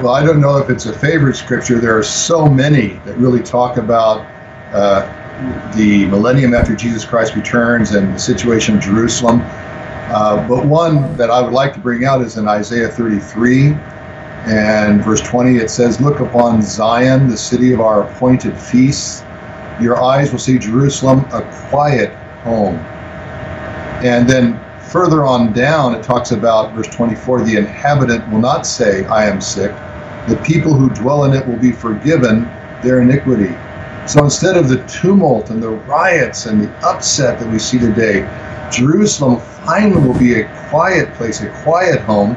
Well, 0.00 0.10
I 0.10 0.24
don't 0.24 0.40
know 0.40 0.58
if 0.58 0.70
it's 0.70 0.86
a 0.86 0.96
favorite 0.96 1.34
scripture. 1.34 1.80
There 1.80 1.98
are 1.98 2.04
so 2.04 2.46
many 2.46 2.90
that 3.04 3.18
really 3.18 3.42
talk 3.42 3.76
about 3.76 4.24
uh, 4.72 5.72
the 5.76 6.06
millennium 6.06 6.54
after 6.54 6.76
Jesus 6.76 7.04
Christ 7.04 7.34
returns 7.34 7.92
and 7.92 8.14
the 8.14 8.18
situation 8.18 8.76
of 8.76 8.82
Jerusalem. 8.82 9.40
Uh, 9.42 10.46
but 10.48 10.64
one 10.64 11.16
that 11.16 11.30
I 11.30 11.42
would 11.42 11.52
like 11.52 11.74
to 11.74 11.80
bring 11.80 12.04
out 12.04 12.22
is 12.22 12.36
in 12.36 12.46
Isaiah 12.46 12.88
33 12.88 13.76
and 14.46 15.02
verse 15.02 15.20
20, 15.20 15.56
it 15.56 15.70
says, 15.70 16.00
Look 16.00 16.20
upon 16.20 16.62
Zion, 16.62 17.28
the 17.28 17.36
city 17.36 17.72
of 17.72 17.80
our 17.80 18.08
appointed 18.08 18.58
feasts. 18.58 19.22
Your 19.80 20.02
eyes 20.02 20.32
will 20.32 20.38
see 20.38 20.58
Jerusalem, 20.58 21.20
a 21.32 21.42
quiet 21.68 22.14
home. 22.44 22.76
And 24.04 24.28
then 24.28 24.58
further 24.80 25.26
on 25.26 25.52
down, 25.52 25.94
it 25.94 26.02
talks 26.02 26.30
about 26.30 26.72
verse 26.72 26.88
24 26.88 27.42
the 27.42 27.56
inhabitant 27.56 28.28
will 28.30 28.40
not 28.40 28.66
say, 28.66 29.04
I 29.06 29.26
am 29.26 29.40
sick. 29.40 29.72
The 30.28 30.40
people 30.44 30.72
who 30.72 30.88
dwell 30.90 31.24
in 31.24 31.34
it 31.34 31.46
will 31.46 31.58
be 31.58 31.72
forgiven 31.72 32.44
their 32.82 33.02
iniquity. 33.02 33.54
So 34.06 34.24
instead 34.24 34.56
of 34.56 34.68
the 34.68 34.82
tumult 34.86 35.50
and 35.50 35.62
the 35.62 35.70
riots 35.70 36.46
and 36.46 36.62
the 36.62 36.70
upset 36.78 37.38
that 37.38 37.50
we 37.50 37.58
see 37.58 37.78
today, 37.78 38.20
Jerusalem 38.70 39.40
finally 39.66 40.00
will 40.00 40.18
be 40.18 40.40
a 40.40 40.68
quiet 40.68 41.12
place, 41.14 41.42
a 41.42 41.50
quiet 41.62 42.00
home 42.00 42.36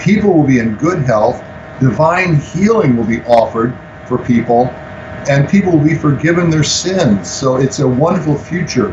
people 0.00 0.32
will 0.32 0.46
be 0.46 0.58
in 0.58 0.76
good 0.76 1.02
health, 1.02 1.42
divine 1.80 2.36
healing 2.36 2.96
will 2.96 3.04
be 3.06 3.22
offered 3.22 3.76
for 4.06 4.18
people, 4.18 4.66
and 5.28 5.48
people 5.48 5.72
will 5.72 5.84
be 5.84 5.94
forgiven 5.94 6.50
their 6.50 6.64
sins. 6.64 7.30
So 7.30 7.56
it's 7.56 7.80
a 7.80 7.88
wonderful 7.88 8.36
future 8.36 8.90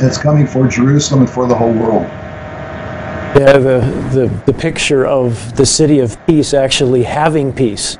that's 0.00 0.18
coming 0.18 0.46
for 0.46 0.66
Jerusalem 0.66 1.20
and 1.22 1.30
for 1.30 1.46
the 1.46 1.54
whole 1.54 1.72
world. 1.72 2.04
Yeah, 3.36 3.58
the, 3.58 3.80
the, 4.12 4.42
the 4.46 4.52
picture 4.52 5.06
of 5.06 5.54
the 5.56 5.66
city 5.66 6.00
of 6.00 6.16
peace 6.26 6.54
actually 6.54 7.02
having 7.02 7.52
peace. 7.52 7.98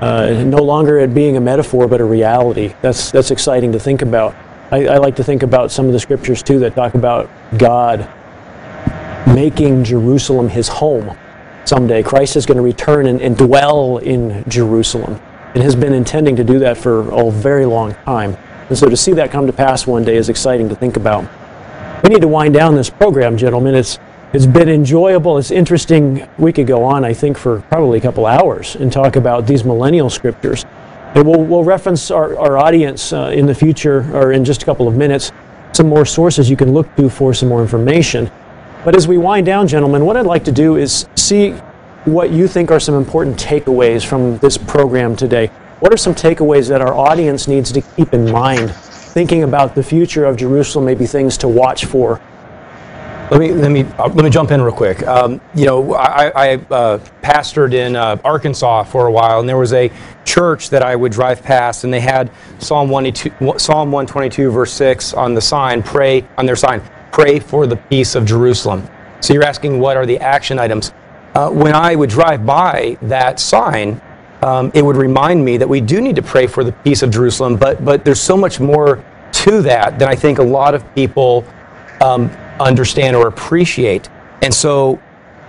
Uh, 0.00 0.44
no 0.46 0.58
longer 0.58 0.98
it 0.98 1.14
being 1.14 1.38
a 1.38 1.40
metaphor, 1.40 1.88
but 1.88 2.00
a 2.02 2.04
reality. 2.04 2.74
That's, 2.82 3.10
that's 3.10 3.30
exciting 3.30 3.72
to 3.72 3.80
think 3.80 4.02
about. 4.02 4.36
I, 4.70 4.86
I 4.86 4.96
like 4.98 5.16
to 5.16 5.24
think 5.24 5.42
about 5.42 5.70
some 5.70 5.86
of 5.86 5.92
the 5.92 6.00
scriptures 6.00 6.42
too 6.42 6.58
that 6.58 6.74
talk 6.74 6.94
about 6.94 7.30
God 7.56 8.06
making 9.26 9.84
Jerusalem 9.84 10.48
his 10.48 10.68
home 10.68 11.16
someday. 11.66 12.02
Christ 12.02 12.36
is 12.36 12.46
going 12.46 12.56
to 12.56 12.62
return 12.62 13.06
and, 13.06 13.20
and 13.20 13.36
dwell 13.36 13.98
in 13.98 14.44
Jerusalem 14.48 15.20
and 15.54 15.62
has 15.62 15.74
been 15.74 15.92
intending 15.92 16.36
to 16.36 16.44
do 16.44 16.58
that 16.60 16.76
for 16.76 17.10
a 17.10 17.30
very 17.30 17.66
long 17.66 17.94
time. 18.04 18.36
And 18.68 18.76
so 18.76 18.88
to 18.88 18.96
see 18.96 19.12
that 19.12 19.30
come 19.30 19.46
to 19.46 19.52
pass 19.52 19.86
one 19.86 20.04
day 20.04 20.16
is 20.16 20.28
exciting 20.28 20.68
to 20.68 20.74
think 20.74 20.96
about. 20.96 21.28
We 22.02 22.10
need 22.10 22.20
to 22.20 22.28
wind 22.28 22.54
down 22.54 22.74
this 22.74 22.90
program, 22.90 23.36
gentlemen. 23.36 23.74
It's 23.74 23.98
it's 24.32 24.44
been 24.44 24.68
enjoyable. 24.68 25.38
It's 25.38 25.52
interesting. 25.52 26.28
We 26.36 26.52
could 26.52 26.66
go 26.66 26.82
on, 26.84 27.04
I 27.04 27.14
think, 27.14 27.38
for 27.38 27.60
probably 27.70 27.98
a 27.98 28.02
couple 28.02 28.26
hours 28.26 28.74
and 28.74 28.92
talk 28.92 29.16
about 29.16 29.46
these 29.46 29.64
millennial 29.64 30.10
scriptures. 30.10 30.64
And 31.14 31.26
we'll, 31.26 31.42
we'll 31.42 31.64
reference 31.64 32.10
our, 32.10 32.36
our 32.38 32.58
audience 32.58 33.12
uh, 33.12 33.30
in 33.32 33.46
the 33.46 33.54
future 33.54 34.04
or 34.14 34.32
in 34.32 34.44
just 34.44 34.62
a 34.62 34.66
couple 34.66 34.88
of 34.88 34.96
minutes 34.96 35.32
some 35.72 35.88
more 35.88 36.04
sources 36.04 36.50
you 36.50 36.56
can 36.56 36.72
look 36.72 36.94
to 36.96 37.08
for 37.08 37.32
some 37.34 37.48
more 37.48 37.62
information. 37.62 38.30
But 38.86 38.94
as 38.94 39.08
we 39.08 39.18
wind 39.18 39.46
down, 39.46 39.66
gentlemen, 39.66 40.06
what 40.06 40.16
I'd 40.16 40.26
like 40.26 40.44
to 40.44 40.52
do 40.52 40.76
is 40.76 41.08
see 41.16 41.50
what 42.04 42.30
you 42.30 42.46
think 42.46 42.70
are 42.70 42.78
some 42.78 42.94
important 42.94 43.36
takeaways 43.36 44.06
from 44.06 44.38
this 44.38 44.56
program 44.56 45.16
today. 45.16 45.48
What 45.80 45.92
are 45.92 45.96
some 45.96 46.14
takeaways 46.14 46.68
that 46.68 46.80
our 46.80 46.94
audience 46.94 47.48
needs 47.48 47.72
to 47.72 47.80
keep 47.80 48.14
in 48.14 48.30
mind, 48.30 48.72
thinking 48.72 49.42
about 49.42 49.74
the 49.74 49.82
future 49.82 50.24
of 50.24 50.36
Jerusalem, 50.36 50.84
maybe 50.84 51.04
things 51.04 51.36
to 51.38 51.48
watch 51.48 51.86
for? 51.86 52.20
Let 53.32 53.40
me 53.40 53.50
let 53.54 53.72
me 53.72 53.82
uh, 53.98 54.06
let 54.06 54.22
me 54.22 54.30
jump 54.30 54.52
in 54.52 54.62
real 54.62 54.72
quick. 54.72 55.04
Um, 55.04 55.40
you 55.52 55.66
know, 55.66 55.94
I, 55.94 56.28
I 56.28 56.54
uh, 56.70 56.98
pastored 57.22 57.74
in 57.74 57.96
uh, 57.96 58.18
Arkansas 58.24 58.84
for 58.84 59.08
a 59.08 59.10
while, 59.10 59.40
and 59.40 59.48
there 59.48 59.58
was 59.58 59.72
a 59.72 59.90
church 60.24 60.70
that 60.70 60.84
I 60.84 60.94
would 60.94 61.10
drive 61.10 61.42
past, 61.42 61.82
and 61.82 61.92
they 61.92 61.98
had 61.98 62.30
Psalm 62.60 62.88
122, 62.88 63.58
Psalm 63.58 63.90
122, 63.90 64.48
verse 64.52 64.72
six 64.72 65.12
on 65.12 65.34
the 65.34 65.40
sign. 65.40 65.82
Pray 65.82 66.24
on 66.38 66.46
their 66.46 66.54
sign. 66.54 66.80
Pray 67.16 67.38
for 67.38 67.66
the 67.66 67.76
peace 67.76 68.14
of 68.14 68.26
Jerusalem. 68.26 68.86
So 69.20 69.32
you're 69.32 69.44
asking 69.44 69.80
what 69.80 69.96
are 69.96 70.04
the 70.04 70.18
action 70.18 70.58
items? 70.58 70.92
Uh, 71.34 71.50
when 71.50 71.74
I 71.74 71.96
would 71.96 72.10
drive 72.10 72.44
by 72.44 72.98
that 73.02 73.40
sign, 73.40 74.00
um, 74.42 74.70
it 74.74 74.84
would 74.84 74.96
remind 74.96 75.44
me 75.44 75.56
that 75.56 75.68
we 75.68 75.80
do 75.80 76.00
need 76.00 76.16
to 76.16 76.22
pray 76.22 76.46
for 76.46 76.62
the 76.62 76.72
peace 76.72 77.02
of 77.02 77.10
Jerusalem. 77.10 77.56
But 77.56 77.84
but 77.84 78.04
there's 78.04 78.20
so 78.20 78.36
much 78.36 78.60
more 78.60 79.02
to 79.44 79.62
that 79.62 79.98
than 79.98 80.08
I 80.08 80.14
think 80.14 80.38
a 80.38 80.42
lot 80.42 80.74
of 80.74 80.82
people. 80.94 81.44
Um, 82.02 82.30
understand 82.60 83.16
or 83.16 83.28
appreciate. 83.28 84.08
And 84.42 84.52
so 84.52 85.00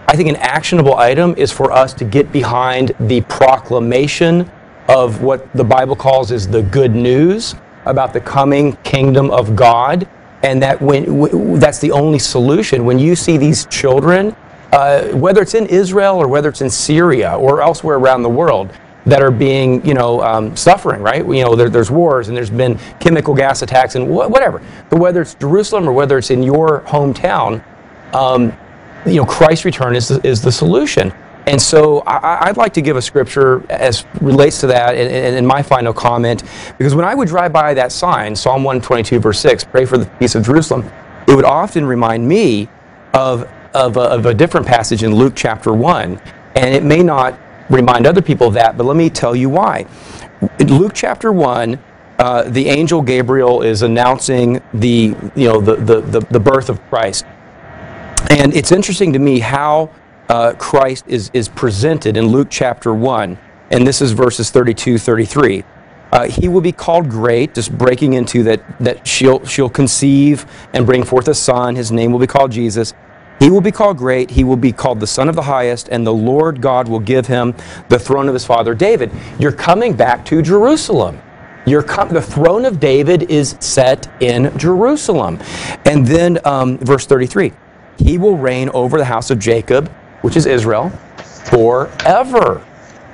I 0.08 0.16
think 0.16 0.30
an 0.30 0.36
actionable 0.38 0.96
item 0.96 1.36
is 1.38 1.52
for 1.52 1.72
us 1.72 1.94
to 1.96 2.06
get 2.06 2.32
behind 2.32 2.94
the 3.00 3.22
proclamation 3.22 4.50
of 4.88 5.22
what 5.22 5.52
the 5.54 5.64
Bible 5.64 5.96
calls 5.96 6.32
is 6.32 6.48
the 6.48 6.64
good 6.64 6.96
news 6.96 7.56
about 7.86 8.14
the 8.14 8.22
coming 8.22 8.76
kingdom 8.84 9.30
of 9.32 9.56
God. 9.56 10.08
And 10.48 10.62
that 10.64 10.82
when 10.82 11.06
w- 11.06 11.58
that's 11.58 11.80
the 11.80 11.92
only 11.92 12.20
solution. 12.20 12.86
When 12.86 12.98
you 12.98 13.16
see 13.18 13.38
these 13.38 13.66
children, 13.66 14.34
uh, 14.72 15.10
whether 15.10 15.42
it's 15.42 15.56
in 15.56 15.66
Israel 15.66 16.16
or 16.16 16.30
whether 16.30 16.48
it's 16.48 16.62
in 16.62 16.70
Syria 16.70 17.36
or 17.36 17.62
elsewhere 17.62 17.98
around 17.98 18.24
the 18.24 18.30
world, 18.30 18.72
that 19.06 19.22
are 19.22 19.32
being, 19.32 19.86
you 19.86 19.94
know, 19.94 20.22
um, 20.22 20.56
suffering, 20.56 21.02
right? 21.02 21.26
You 21.26 21.44
know, 21.44 21.56
there, 21.56 21.70
there's 21.70 21.92
wars 21.92 22.28
and 22.28 22.36
there's 22.36 22.50
been 22.50 22.78
chemical 23.00 23.34
gas 23.34 23.62
attacks 23.62 23.96
and 23.96 24.08
wh- 24.08 24.30
whatever. 24.30 24.62
But 24.90 25.00
whether 25.00 25.22
it's 25.22 25.36
Jerusalem 25.36 25.88
or 25.88 25.94
whether 25.94 26.18
it's 26.18 26.30
in 26.30 26.44
your 26.44 26.82
hometown, 26.82 27.64
um, 28.14 28.54
you 29.06 29.16
know, 29.16 29.26
Christ's 29.26 29.66
return 29.66 29.96
is 29.96 30.10
the, 30.10 30.26
is 30.28 30.42
the 30.42 30.52
solution. 30.52 31.14
And 31.48 31.62
so 31.62 32.00
I, 32.02 32.50
would 32.50 32.58
like 32.58 32.74
to 32.74 32.82
give 32.82 32.98
a 32.98 33.02
scripture 33.02 33.64
as 33.72 34.06
relates 34.20 34.60
to 34.60 34.68
that 34.68 34.98
in, 34.98 35.34
in, 35.34 35.46
my 35.46 35.62
final 35.62 35.94
comment, 35.94 36.44
because 36.78 36.94
when 36.94 37.06
I 37.06 37.16
would 37.16 37.30
drive 37.30 37.54
by 37.54 37.74
that 37.74 37.94
sign, 37.94 38.36
Psalm 38.36 38.66
122, 38.66 39.20
verse 39.20 39.40
6, 39.40 39.64
pray 39.64 39.86
for 39.86 39.98
the 39.98 40.06
peace 40.20 40.36
of 40.36 40.46
Jerusalem, 40.46 40.92
it 41.26 41.34
would 41.34 41.46
often 41.46 41.86
remind 41.86 42.28
me 42.28 42.68
of, 43.14 43.50
of, 43.74 43.96
a, 43.96 44.02
of 44.02 44.26
a 44.26 44.34
different 44.34 44.68
passage 44.68 45.04
in 45.04 45.16
Luke 45.16 45.34
chapter 45.38 45.72
1. 45.72 46.20
And 46.56 46.76
it 46.76 46.84
may 46.84 47.02
not 47.02 47.40
remind 47.70 48.06
other 48.06 48.22
people 48.22 48.48
of 48.48 48.54
that, 48.56 48.78
but 48.78 48.86
let 48.86 48.98
me 48.98 49.10
tell 49.10 49.34
you 49.34 49.50
why. 49.50 49.86
In 50.60 50.78
Luke 50.78 50.92
chapter 50.94 51.32
1, 51.32 51.80
uh, 52.20 52.44
the 52.44 52.68
angel 52.68 53.02
Gabriel 53.02 53.62
is 53.62 53.84
announcing 53.84 54.62
the, 54.74 55.16
you 55.36 55.48
know, 55.48 55.62
the, 55.62 55.76
the, 55.76 56.02
the, 56.02 56.20
the, 56.20 56.40
birth 56.40 56.70
of 56.70 56.82
Christ. 56.90 57.26
And 58.32 58.54
it's 58.54 58.72
interesting 58.72 59.14
to 59.14 59.20
me 59.20 59.40
how 59.40 59.92
uh, 60.30 60.54
Christ 60.54 61.06
is, 61.08 61.32
is 61.34 61.50
presented 61.50 62.18
in 62.18 62.28
Luke 62.28 62.48
chapter 62.50 62.94
1. 62.94 63.38
And 63.70 63.86
this 63.86 64.02
is 64.02 64.12
verses 64.12 64.50
32, 64.50 64.98
33. 64.98 65.64
Uh, 66.12 66.28
he 66.30 66.48
will 66.48 66.62
be 66.62 66.72
called 66.72 67.10
great, 67.10 67.54
just 67.54 67.78
breaking 67.78 68.14
into 68.14 68.44
that, 68.44 68.64
that 68.80 69.06
she'll, 69.06 69.46
she'll 69.46 69.70
conceive 69.70 70.46
and 70.74 70.86
bring 70.86 71.04
forth 71.04 71.28
a 71.28 71.34
son. 71.34 71.76
His 71.76 71.92
name 71.92 72.12
will 72.12 72.20
be 72.20 72.28
called 72.28 72.52
Jesus. 72.52 72.94
He 73.40 73.50
will 73.50 73.62
be 73.62 73.72
called 73.72 73.98
great. 73.98 74.32
He 74.32 74.44
will 74.44 74.56
be 74.56 74.72
called 74.72 75.00
the 75.00 75.08
Son 75.08 75.30
of 75.30 75.36
the 75.36 75.44
Highest, 75.44 75.90
and 75.90 76.08
the 76.08 76.14
Lord 76.14 76.62
God 76.62 76.88
will 76.88 77.00
give 77.00 77.28
him 77.28 77.54
the 77.88 78.00
throne 78.00 78.28
of 78.28 78.34
his 78.34 78.46
father 78.46 78.74
David. 78.74 79.12
You're 79.38 79.52
coming 79.52 79.94
back 79.94 80.26
to 80.26 80.42
Jerusalem. 80.42 81.22
Com- 81.86 82.10
the 82.10 82.22
throne 82.22 82.64
of 82.64 82.80
David 82.80 83.30
is 83.30 83.58
set 83.60 84.10
in 84.22 84.58
Jerusalem. 84.58 85.38
And 85.84 86.08
then 86.08 86.40
um, 86.46 86.78
verse 86.78 87.06
33 87.06 87.52
He 87.98 88.18
will 88.18 88.38
reign 88.38 88.70
over 88.70 88.98
the 88.98 89.06
house 89.06 89.30
of 89.30 89.38
Jacob, 89.38 89.92
which 90.22 90.36
is 90.36 90.46
Israel, 90.46 90.90
forever. 91.46 92.66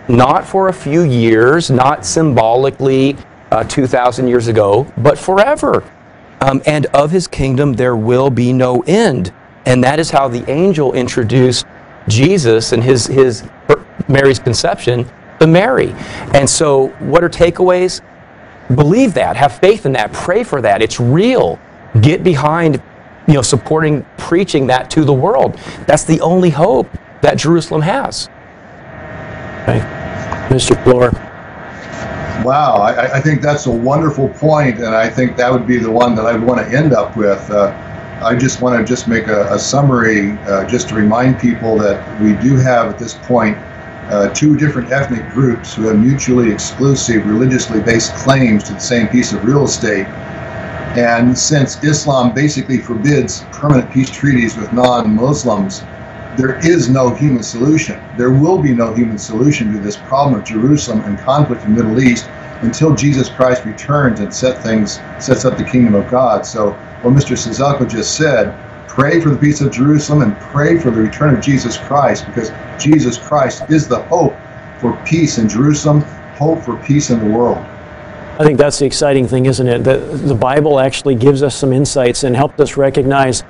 Not 0.08 0.46
for 0.46 0.68
a 0.68 0.74
few 0.74 1.04
years, 1.04 1.72
not 1.72 2.06
symbolically 2.06 3.16
uh, 3.52 3.64
2,000 3.64 4.28
years 4.28 4.48
ago, 4.48 4.92
but 4.98 5.18
forever. 5.18 5.84
Um, 6.42 6.62
and 6.66 6.88
of 6.88 7.12
his 7.12 7.28
kingdom 7.28 7.74
there 7.74 7.96
will 7.96 8.30
be 8.30 8.52
no 8.52 8.82
end. 8.82 9.32
And 9.66 9.84
that 9.84 10.00
is 10.00 10.10
how 10.10 10.28
the 10.28 10.50
angel 10.50 10.94
introduced 10.94 11.66
Jesus 12.10 12.74
and 12.74 12.84
his, 12.84 13.08
his 13.08 13.48
Mary's 14.08 14.40
conception 14.40 15.10
to 15.40 15.48
Mary. 15.48 15.94
And 16.34 16.50
so, 16.50 16.88
what 17.00 17.24
are 17.24 17.30
takeaways? 17.30 18.02
Believe 18.76 19.14
that, 19.14 19.36
have 19.36 19.60
faith 19.60 19.86
in 19.86 19.94
that, 19.94 20.12
pray 20.14 20.44
for 20.44 20.62
that. 20.62 20.82
It's 20.82 21.00
real. 21.00 21.60
Get 22.02 22.24
behind, 22.24 22.82
you 23.28 23.34
know, 23.34 23.42
supporting, 23.42 24.06
preaching 24.18 24.68
that 24.68 24.90
to 24.92 25.04
the 25.06 25.14
world. 25.14 25.60
That's 25.88 26.04
the 26.04 26.22
only 26.22 26.50
hope 26.50 26.90
that 27.22 27.38
Jerusalem 27.38 27.82
has. 27.82 28.30
Okay. 29.64 29.80
Mr. 30.50 30.82
Floor. 30.84 31.12
Wow, 32.44 32.76
I, 32.76 33.18
I, 33.18 33.22
think 33.22 33.42
that's 33.42 33.68
a 33.68 33.72
wonderful 33.72 34.28
point, 34.28 34.80
and 34.80 34.94
I 34.94 35.10
think 35.10 35.38
that 35.38 35.50
would 35.50 35.66
be 35.66 35.78
the 35.78 35.90
one 35.90 36.14
that 36.16 36.26
I'd 36.26 36.42
want 36.42 36.60
to 36.60 36.78
end 36.78 36.92
up 36.92 37.16
with. 37.16 37.50
Uh, 37.50 37.72
I 38.22 38.36
just 38.36 38.62
want 38.62 38.78
to 38.78 38.86
just 38.86 39.08
make 39.08 39.28
a, 39.28 39.54
a 39.54 39.58
summary, 39.58 40.32
uh, 40.40 40.66
just 40.66 40.90
to 40.90 40.96
remind 40.96 41.40
people 41.40 41.78
that 41.78 42.22
we 42.22 42.34
do 42.48 42.58
have 42.58 42.90
at 42.90 43.00
this 43.00 43.14
point 43.14 43.58
uh, 44.10 44.34
two 44.34 44.58
different 44.58 44.92
ethnic 44.92 45.30
groups 45.30 45.74
who 45.74 45.84
have 45.84 45.98
mutually 45.98 46.52
exclusive, 46.52 47.26
religiously 47.26 47.82
based 47.82 48.14
claims 48.16 48.64
to 48.66 48.74
the 48.74 48.80
same 48.80 49.08
piece 49.08 49.32
of 49.32 49.46
real 49.46 49.64
estate. 49.64 50.06
And 50.96 51.36
since 51.36 51.84
Islam 51.84 52.34
basically 52.36 52.78
forbids 52.78 53.44
permanent 53.52 53.90
peace 53.90 54.12
treaties 54.12 54.56
with 54.56 54.72
non 54.74 55.16
Muslims, 55.16 55.84
there 56.38 56.60
is 56.60 56.88
no 56.88 57.16
human 57.16 57.42
solution. 57.42 58.00
There 58.16 58.32
will 58.32 58.60
be 58.60 58.74
no 58.74 58.94
human 58.94 59.18
solution 59.18 59.72
to 59.72 59.80
this 59.80 59.98
problem 59.98 60.40
of 60.40 60.46
Jerusalem 60.46 61.02
and 61.06 61.18
conflict 61.18 61.64
in 61.64 61.74
the 61.74 61.84
Middle 61.84 62.00
East 62.00 62.28
until 62.62 62.94
Jesus 62.96 63.28
Christ 63.28 63.66
returns 63.66 64.20
and 64.20 64.32
set 64.32 64.62
things, 64.62 65.00
sets 65.20 65.46
up 65.46 65.58
the 65.58 65.64
kingdom 65.64 65.96
of 65.96 66.10
God. 66.12 66.46
So 66.46 66.72
what 67.02 67.16
Mr. 67.16 67.36
Ciesielka 67.36 67.90
just 67.90 68.16
said, 68.16 68.56
pray 68.88 69.20
for 69.20 69.30
the 69.30 69.38
peace 69.38 69.62
of 69.62 69.72
Jerusalem 69.72 70.22
and 70.22 70.40
pray 70.40 70.78
for 70.78 70.92
the 70.92 71.02
return 71.02 71.36
of 71.36 71.42
Jesus 71.42 71.76
Christ 71.76 72.28
because 72.28 72.52
Jesus 72.78 73.18
Christ 73.18 73.64
is 73.70 73.88
the 73.88 74.04
hope 74.04 74.36
for 74.78 74.96
peace 75.06 75.40
in 75.40 75.50
Jerusalem, 75.50 76.02
hope 76.36 76.64
for 76.64 76.78
peace 76.78 77.10
in 77.10 77.20
the 77.20 77.26
world. 77.26 77.66
I 78.40 78.44
think 78.44 78.58
that's 78.58 78.80
the 78.80 78.86
exciting 78.86 79.28
thing, 79.28 79.46
isn't 79.46 79.68
it? 79.68 79.84
That 79.84 80.00
the 80.28 80.34
Bible 80.34 80.80
actually 80.80 81.14
gives 81.14 81.44
us 81.44 81.56
some 81.56 81.72
insights 81.72 82.24
and 82.24 82.36
helped 82.36 82.60
us 82.60 82.78
recognize 82.78 83.44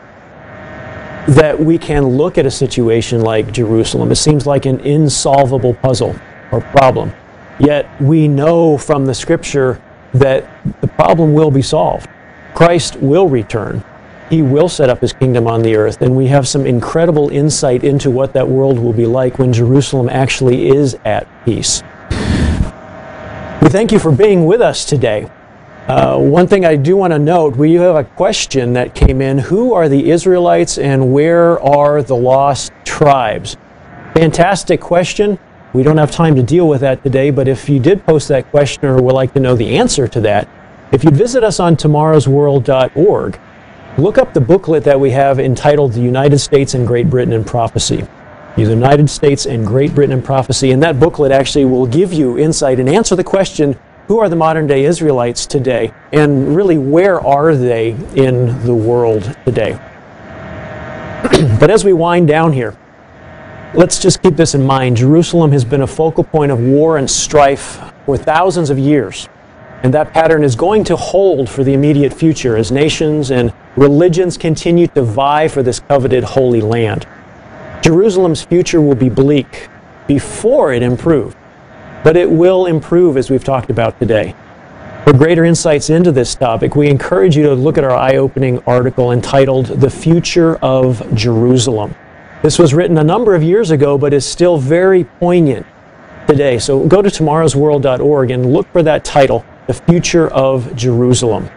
that 1.27 1.57
we 1.57 1.77
can 1.77 2.05
look 2.05 2.37
at 2.37 2.45
a 2.45 2.51
situation 2.51 3.21
like 3.21 3.53
Jerusalem. 3.53 4.11
It 4.11 4.17
seems 4.17 4.45
like 4.45 4.65
an 4.65 4.81
insolvable 4.81 5.73
puzzle 5.73 6.13
or 6.51 6.59
problem. 6.59 7.13
Yet 7.59 7.89
we 8.01 8.27
know 8.27 8.77
from 8.77 9.05
the 9.05 9.13
scripture 9.13 9.81
that 10.13 10.45
the 10.81 10.87
problem 10.87 11.33
will 11.33 11.49
be 11.49 11.61
solved. 11.61 12.09
Christ 12.53 12.97
will 12.97 13.29
return. 13.29 13.85
He 14.29 14.41
will 14.41 14.67
set 14.67 14.89
up 14.89 14.99
his 14.99 15.13
kingdom 15.13 15.47
on 15.47 15.61
the 15.61 15.77
earth, 15.77 16.01
and 16.01 16.13
we 16.13 16.27
have 16.27 16.45
some 16.45 16.65
incredible 16.65 17.29
insight 17.29 17.85
into 17.85 18.11
what 18.11 18.33
that 18.33 18.49
world 18.49 18.79
will 18.79 18.93
be 18.93 19.05
like 19.05 19.39
when 19.39 19.53
Jerusalem 19.53 20.09
actually 20.09 20.67
is 20.67 20.97
at 21.05 21.25
peace. 21.45 21.81
We 23.61 23.69
thank 23.69 23.91
you 23.91 23.99
for 23.99 24.11
being 24.11 24.45
with 24.45 24.61
us 24.61 24.83
today. 24.83 25.29
Uh, 25.87 26.17
one 26.17 26.47
thing 26.47 26.65
I 26.65 26.75
do 26.75 26.95
want 26.95 27.11
to 27.11 27.19
note 27.19 27.55
we 27.55 27.73
have 27.73 27.95
a 27.95 28.03
question 28.03 28.73
that 28.73 28.95
came 28.95 29.21
in 29.21 29.37
Who 29.37 29.73
are 29.73 29.87
the 29.87 30.09
Israelites 30.09 30.77
and 30.77 31.13
where 31.13 31.61
are 31.61 32.01
the 32.01 32.15
lost 32.15 32.71
tribes? 32.83 33.57
Fantastic 34.13 34.79
question. 34.79 35.39
We 35.73 35.83
don't 35.83 35.97
have 35.97 36.11
time 36.11 36.35
to 36.35 36.43
deal 36.43 36.67
with 36.67 36.81
that 36.81 37.03
today, 37.03 37.31
but 37.31 37.47
if 37.47 37.67
you 37.67 37.79
did 37.79 38.05
post 38.05 38.27
that 38.27 38.49
question 38.51 38.85
or 38.85 39.01
would 39.01 39.13
like 39.13 39.33
to 39.33 39.39
know 39.39 39.55
the 39.55 39.77
answer 39.77 40.07
to 40.07 40.21
that, 40.21 40.47
if 40.91 41.03
you 41.03 41.11
visit 41.11 41.43
us 41.43 41.59
on 41.59 41.75
tomorrowsworld.org, 41.75 43.39
look 43.97 44.17
up 44.17 44.33
the 44.33 44.41
booklet 44.41 44.83
that 44.83 44.99
we 44.99 45.11
have 45.11 45.39
entitled 45.39 45.93
The 45.93 46.01
United 46.01 46.39
States 46.39 46.75
and 46.75 46.85
Great 46.85 47.09
Britain 47.09 47.33
in 47.33 47.43
Prophecy. 47.43 48.07
The 48.55 48.61
United 48.61 49.09
States 49.09 49.45
and 49.45 49.65
Great 49.65 49.95
Britain 49.95 50.17
in 50.17 50.21
Prophecy. 50.21 50.71
And 50.71 50.83
that 50.83 50.99
booklet 50.99 51.31
actually 51.31 51.65
will 51.65 51.87
give 51.87 52.13
you 52.13 52.37
insight 52.37 52.79
and 52.79 52.87
answer 52.87 53.15
the 53.15 53.23
question 53.23 53.77
who 54.07 54.19
are 54.19 54.27
the 54.27 54.35
modern 54.35 54.67
day 54.67 54.83
Israelites 54.83 55.45
today? 55.45 55.93
And 56.11 56.55
really, 56.55 56.77
where 56.77 57.21
are 57.21 57.55
they 57.55 57.91
in 58.15 58.63
the 58.65 58.75
world 58.75 59.23
today? 59.45 59.71
but 61.59 61.71
as 61.71 61.85
we 61.85 61.93
wind 61.93 62.27
down 62.27 62.51
here, 62.51 62.75
let's 63.73 63.99
just 63.99 64.21
keep 64.21 64.35
this 64.35 64.55
in 64.55 64.65
mind. 64.65 64.97
Jerusalem 64.97 65.51
has 65.53 65.63
been 65.63 65.81
a 65.81 65.87
focal 65.87 66.23
point 66.23 66.51
of 66.51 66.59
war 66.59 66.97
and 66.97 67.09
strife 67.09 67.81
for 68.05 68.17
thousands 68.17 68.69
of 68.69 68.77
years. 68.77 69.29
And 69.83 69.93
that 69.93 70.13
pattern 70.13 70.43
is 70.43 70.55
going 70.55 70.83
to 70.85 70.95
hold 70.95 71.49
for 71.49 71.63
the 71.63 71.73
immediate 71.73 72.13
future 72.13 72.55
as 72.55 72.71
nations 72.71 73.31
and 73.31 73.53
religions 73.75 74.37
continue 74.37 74.87
to 74.87 75.01
vie 75.01 75.47
for 75.47 75.63
this 75.63 75.79
coveted 75.79 76.23
holy 76.23 76.61
land. 76.61 77.07
Jerusalem's 77.83 78.41
future 78.41 78.79
will 78.79 78.95
be 78.95 79.09
bleak 79.09 79.67
before 80.07 80.71
it 80.71 80.81
improved, 80.81 81.35
but 82.01 82.15
it 82.15 82.31
will 82.31 82.65
improve 82.65 83.17
as 83.17 83.29
we've 83.29 83.43
talked 83.43 83.69
about 83.69 83.99
today. 83.99 84.33
For 85.03 85.11
greater 85.11 85.43
insights 85.43 85.89
into 85.89 86.13
this 86.13 86.33
topic, 86.33 86.77
we 86.77 86.87
encourage 86.87 87.35
you 87.35 87.43
to 87.43 87.53
look 87.53 87.77
at 87.77 87.83
our 87.83 87.91
eye 87.91 88.15
opening 88.15 88.59
article 88.59 89.11
entitled 89.11 89.65
The 89.65 89.89
Future 89.89 90.55
of 90.61 91.13
Jerusalem. 91.13 91.93
This 92.41 92.57
was 92.57 92.73
written 92.73 92.97
a 92.97 93.03
number 93.03 93.35
of 93.35 93.43
years 93.43 93.69
ago, 93.69 93.97
but 93.97 94.13
is 94.13 94.25
still 94.25 94.57
very 94.57 95.03
poignant 95.03 95.65
today. 96.25 96.59
So 96.59 96.87
go 96.87 97.01
to 97.01 97.09
tomorrowsworld.org 97.09 98.31
and 98.31 98.53
look 98.53 98.71
for 98.71 98.81
that 98.83 99.03
title, 99.03 99.43
The 99.67 99.73
Future 99.73 100.29
of 100.29 100.73
Jerusalem. 100.73 101.49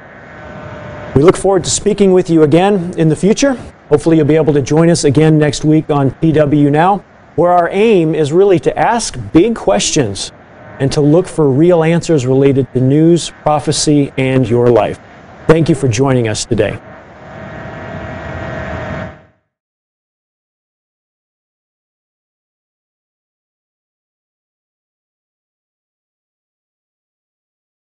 We 1.14 1.22
look 1.22 1.37
forward 1.37 1.62
to 1.62 1.70
speaking 1.70 2.12
with 2.12 2.29
you 2.29 2.43
again 2.43 2.95
in 2.99 3.11
the 3.11 3.16
future. 3.16 3.57
Hopefully, 3.89 4.16
you'll 4.16 4.26
be 4.26 4.37
able 4.37 4.53
to 4.53 4.62
join 4.62 4.91
us 4.91 5.05
again 5.05 5.39
next 5.39 5.64
week 5.64 5.91
on 5.91 6.11
PW 6.11 6.70
Now, 6.70 7.05
where 7.37 7.53
our 7.53 7.68
aim 7.70 8.14
is 8.14 8.32
really 8.32 8.59
to 8.61 8.76
ask 8.76 9.16
big 9.32 9.55
questions 9.55 10.32
and 10.80 10.91
to 10.93 11.01
look 11.01 11.26
for 11.26 11.49
real 11.49 11.84
answers 11.84 12.26
related 12.26 12.72
to 12.72 12.80
news, 12.80 13.30
prophecy, 13.43 14.12
and 14.16 14.49
your 14.49 14.68
life. 14.70 14.99
Thank 15.47 15.68
you 15.68 15.74
for 15.74 15.89
joining 15.89 16.28
us 16.28 16.45
today. 16.45 16.78